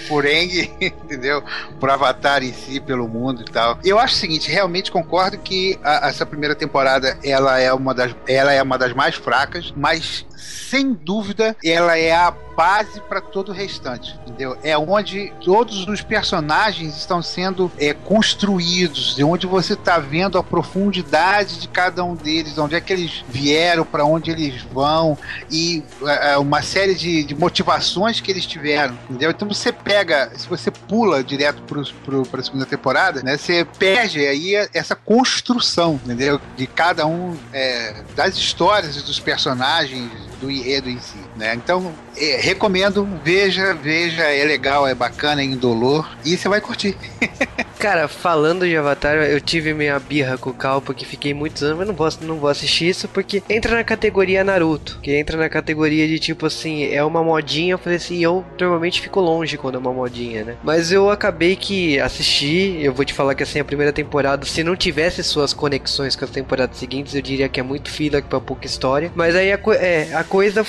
[0.08, 1.44] por, Aang, entendeu?
[1.80, 3.80] Por Avatar em si, pelo mundo e tal.
[3.84, 8.16] Eu acho o seguinte, realmente concordo que a- essa primeira temporada ela é uma das,
[8.28, 13.50] ela é uma das mais fracas, mas sem dúvida ela é a base para todo
[13.50, 14.58] o restante, entendeu?
[14.62, 20.44] É onde todos os personagens estão sendo é, construídos, é onde você está vendo a
[20.44, 25.18] profundidade de cada um deles, onde é que eles vieram, para onde eles vão
[25.50, 29.32] e é, uma série de, de motivações que eles tiveram, entendeu?
[29.32, 33.38] Então você pega, se você pula direto para a segunda temporada, né?
[33.38, 36.42] Você perde aí essa construção, entendeu?
[36.58, 41.54] De cada um é, das histórias e dos personagens do enredo em si, né?
[41.56, 46.98] Então, é, recomendo, veja, veja, é legal, é bacana, é indolor e você vai curtir.
[47.80, 51.78] Cara, falando de Avatar, eu tive minha birra com o Cal porque fiquei muitos anos,
[51.78, 55.48] mas não vou, não vou assistir isso porque entra na categoria Naruto, que entra na
[55.48, 57.74] categoria de tipo assim, é uma modinha.
[57.76, 60.56] Eu falei assim, eu normalmente fico longe quando é uma modinha, né?
[60.62, 64.62] Mas eu acabei que assisti, eu vou te falar que assim, a primeira temporada, se
[64.62, 68.42] não tivesse suas conexões com as temporadas seguintes, eu diria que é muito filler pra
[68.42, 69.10] pouca história.
[69.16, 70.66] Mas aí a, co- é, a coisa,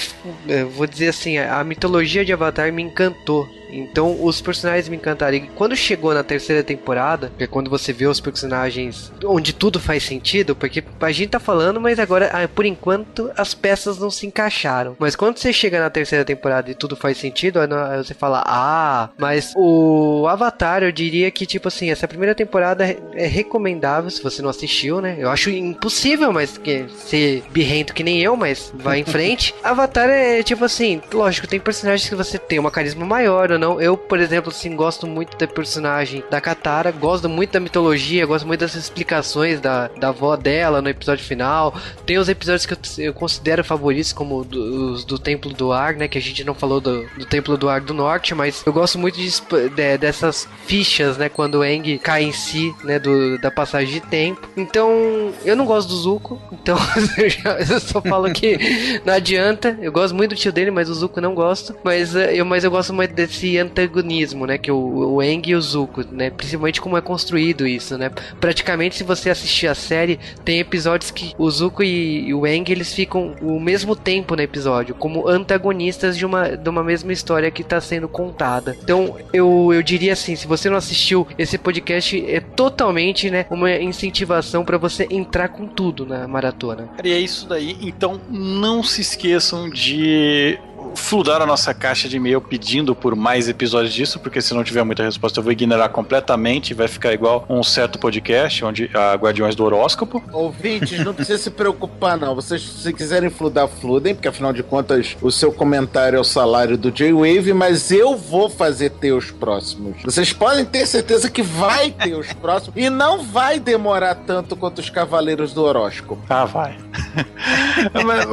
[0.46, 3.48] eu vou dizer assim, a mitologia de Avatar me encantou.
[3.72, 5.36] Então os personagens me encantaram.
[5.36, 9.78] E quando chegou na terceira temporada, que é quando você vê os personagens onde tudo
[9.78, 14.10] faz sentido, porque a gente tá falando, mas agora, ah, por enquanto, as peças não
[14.10, 14.96] se encaixaram.
[14.98, 19.10] Mas quando você chega na terceira temporada e tudo faz sentido, aí você fala, ah,
[19.18, 24.22] mas o Avatar, eu diria que, tipo assim, essa primeira temporada é é recomendável se
[24.22, 25.16] você não assistiu, né?
[25.18, 29.54] Eu acho impossível, mas que ser birrento que nem eu, mas vai em frente.
[29.62, 33.80] Avatar é tipo assim, lógico, tem personagens que você tem uma carisma maior não.
[33.80, 38.46] Eu, por exemplo, assim, gosto muito da personagem da Katara, gosto muito da mitologia, gosto
[38.46, 41.74] muito das explicações da, da avó dela no episódio final.
[42.06, 45.94] Tem os episódios que eu, eu considero favoritos, como do- os do Templo do Ar,
[45.94, 46.08] né?
[46.08, 48.98] Que a gente não falou do, do Templo do Ar do Norte, mas eu gosto
[48.98, 49.28] muito de,
[49.74, 51.28] de- dessas fichas, né?
[51.28, 52.98] Quando o Aang cai em si, né?
[52.98, 54.48] Do, da passagem de tempo.
[54.56, 56.76] Então, eu não gosto do Zuko, então
[57.68, 59.78] eu só falo que não adianta.
[59.80, 61.74] Eu gosto muito do tio dele, mas o Zuko não gosto.
[61.84, 64.58] Mas eh, eu, mas eu gosto muito desse antagonismo, né?
[64.58, 66.30] Que o, o Eng e o Zuko, né?
[66.30, 68.10] Principalmente como é construído isso, né?
[68.40, 72.70] Praticamente, se você assistir a série, tem episódios que o Zuko e, e o Eng
[72.70, 77.50] eles ficam o mesmo tempo no episódio, como antagonistas de uma, de uma mesma história
[77.50, 78.76] que está sendo contada.
[78.82, 83.72] Então, eu, eu diria assim, se você não assistiu esse podcast, é totalmente, né, uma
[83.76, 86.88] incentivação para você entrar com tudo na maratona.
[87.02, 87.76] E é isso daí.
[87.80, 90.58] Então, não se esqueçam de
[90.94, 94.82] fludar a nossa caixa de e-mail pedindo por mais episódios disso, porque se não tiver
[94.84, 99.14] muita resposta eu vou ignorar completamente e vai ficar igual um certo podcast onde a
[99.14, 100.22] Guardiões do Horóscopo.
[100.32, 102.34] Ouvintes, não precisa se preocupar, não.
[102.34, 106.76] Vocês, se quiserem fludar, fludem, porque afinal de contas o seu comentário é o salário
[106.76, 110.02] do J-Wave, mas eu vou fazer ter os próximos.
[110.04, 114.78] Vocês podem ter certeza que vai ter os próximos e não vai demorar tanto quanto
[114.78, 116.22] os Cavaleiros do Horóscopo.
[116.28, 116.76] Ah, vai.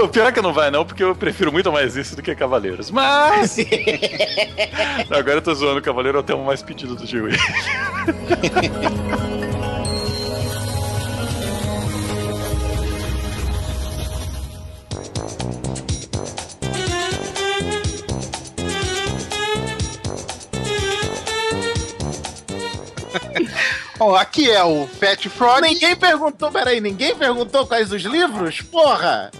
[0.03, 2.35] O pior é que não vai, não, porque eu prefiro muito mais isso do que
[2.37, 2.91] Cavaleiros.
[2.91, 3.57] Mas.
[5.09, 7.37] Agora eu tô zoando o Cavaleiro até o mais pedido do G-Wave.
[23.97, 25.61] Bom, aqui é o Fat Frog.
[25.61, 28.61] Ninguém perguntou, peraí, ninguém perguntou quais os livros?
[28.61, 29.31] Porra!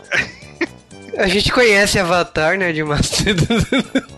[1.18, 3.36] A gente conhece Avatar, né, de Master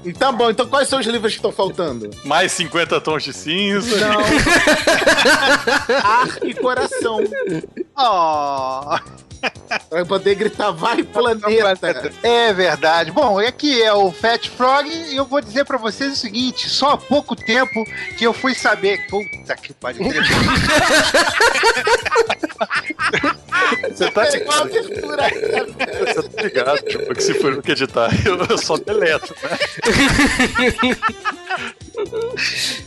[0.05, 2.09] Então bom, então quais são os livros que estão faltando?
[2.25, 3.97] Mais 50 tons de cinza.
[3.97, 4.19] Não.
[6.03, 7.19] Ar e coração.
[7.97, 8.99] Oh.
[9.89, 12.11] Vai poder gritar, vai planeta.
[12.21, 13.11] É verdade.
[13.11, 16.91] Bom, aqui é o Fat Frog e eu vou dizer pra vocês o seguinte: só
[16.91, 17.85] há pouco tempo
[18.17, 19.07] que eu fui saber.
[19.07, 20.03] Puta que pariu.
[23.89, 24.61] Você tá É ligado?
[24.61, 25.23] abertura.
[26.13, 26.81] Você tá ligado?
[26.83, 29.57] Tipo, que se for que editar, eu, eu só deleto, né?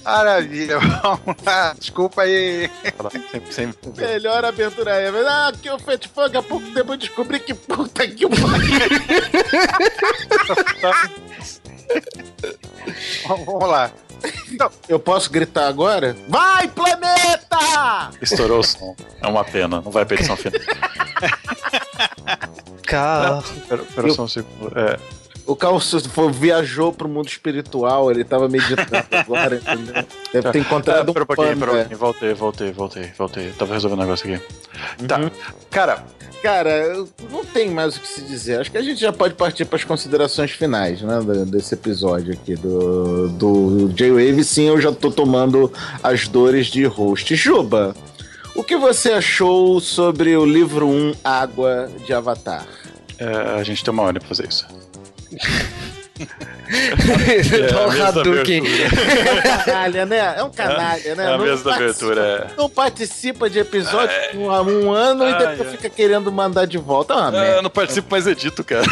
[0.05, 0.79] Maravilha.
[0.79, 1.75] Vamos lá.
[1.79, 2.71] Desculpa aí.
[3.31, 3.79] Sempre, sempre.
[3.97, 5.25] Melhor abertura ever.
[5.27, 6.37] Ah, é o Fat Funk.
[6.37, 8.43] Há pouco tempo eu descobri que puta que pariu.
[13.29, 13.91] Vamos lá.
[14.89, 16.17] Eu posso gritar agora?
[16.29, 18.11] Vai, planeta!
[18.21, 18.95] Estourou o som.
[19.21, 20.61] É uma pena, não vai pra edição final.
[22.87, 23.45] Calma.
[23.69, 24.79] Pera, pera só um segundo.
[24.79, 24.99] É,
[25.47, 30.05] O Carl foi- viajou pro mundo espiritual, ele tava meditando agora, entendeu?
[30.33, 31.85] Deve ter encontrado Ah, um pouquinho, pano, é.
[31.95, 33.51] Voltei, voltei, voltei, voltei.
[33.59, 34.45] Tava resolvendo um negócio aqui.
[35.01, 35.07] Uhum.
[35.07, 35.31] Tá.
[35.71, 36.05] Cara,
[36.43, 36.97] Cara,
[37.31, 38.61] não tem mais o que se dizer.
[38.61, 41.21] Acho que a gente já pode partir para as considerações finais, né?
[41.47, 44.43] Desse episódio aqui do, do J-Wave.
[44.43, 47.37] Sim, eu já tô tomando as dores de host.
[47.37, 47.95] Juba,
[48.57, 52.67] o que você achou sobre o livro 1 Água de Avatar?
[53.21, 54.67] é, a gente tem uma hora pra fazer isso.
[57.71, 58.63] Dá um Hadouken.
[59.65, 60.35] Canalha, né?
[60.37, 61.25] É um canalha, né?
[61.25, 62.57] É a Não mesma participa- abertura, é.
[62.57, 65.77] Não participa de episódio há um ano e Ai, depois ai.
[65.77, 67.15] fica querendo mandar de volta.
[67.15, 67.57] Ah, merda.
[67.57, 68.85] eu não participo, mas edito, cara.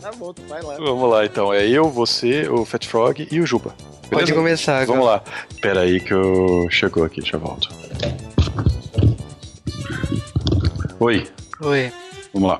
[0.00, 0.74] Tá bom, tu vai lá.
[0.76, 1.52] Vamos lá, então.
[1.52, 3.74] É eu, você, o Fat Frog e o Juba.
[4.10, 4.34] Pode Beleza?
[4.34, 4.86] começar agora.
[4.98, 5.22] Vamos lá.
[5.60, 6.66] Pera aí que eu...
[6.70, 7.68] Chegou aqui, já volto.
[11.00, 11.26] Oi,
[11.62, 11.92] Oi.
[12.34, 12.58] vamos lá.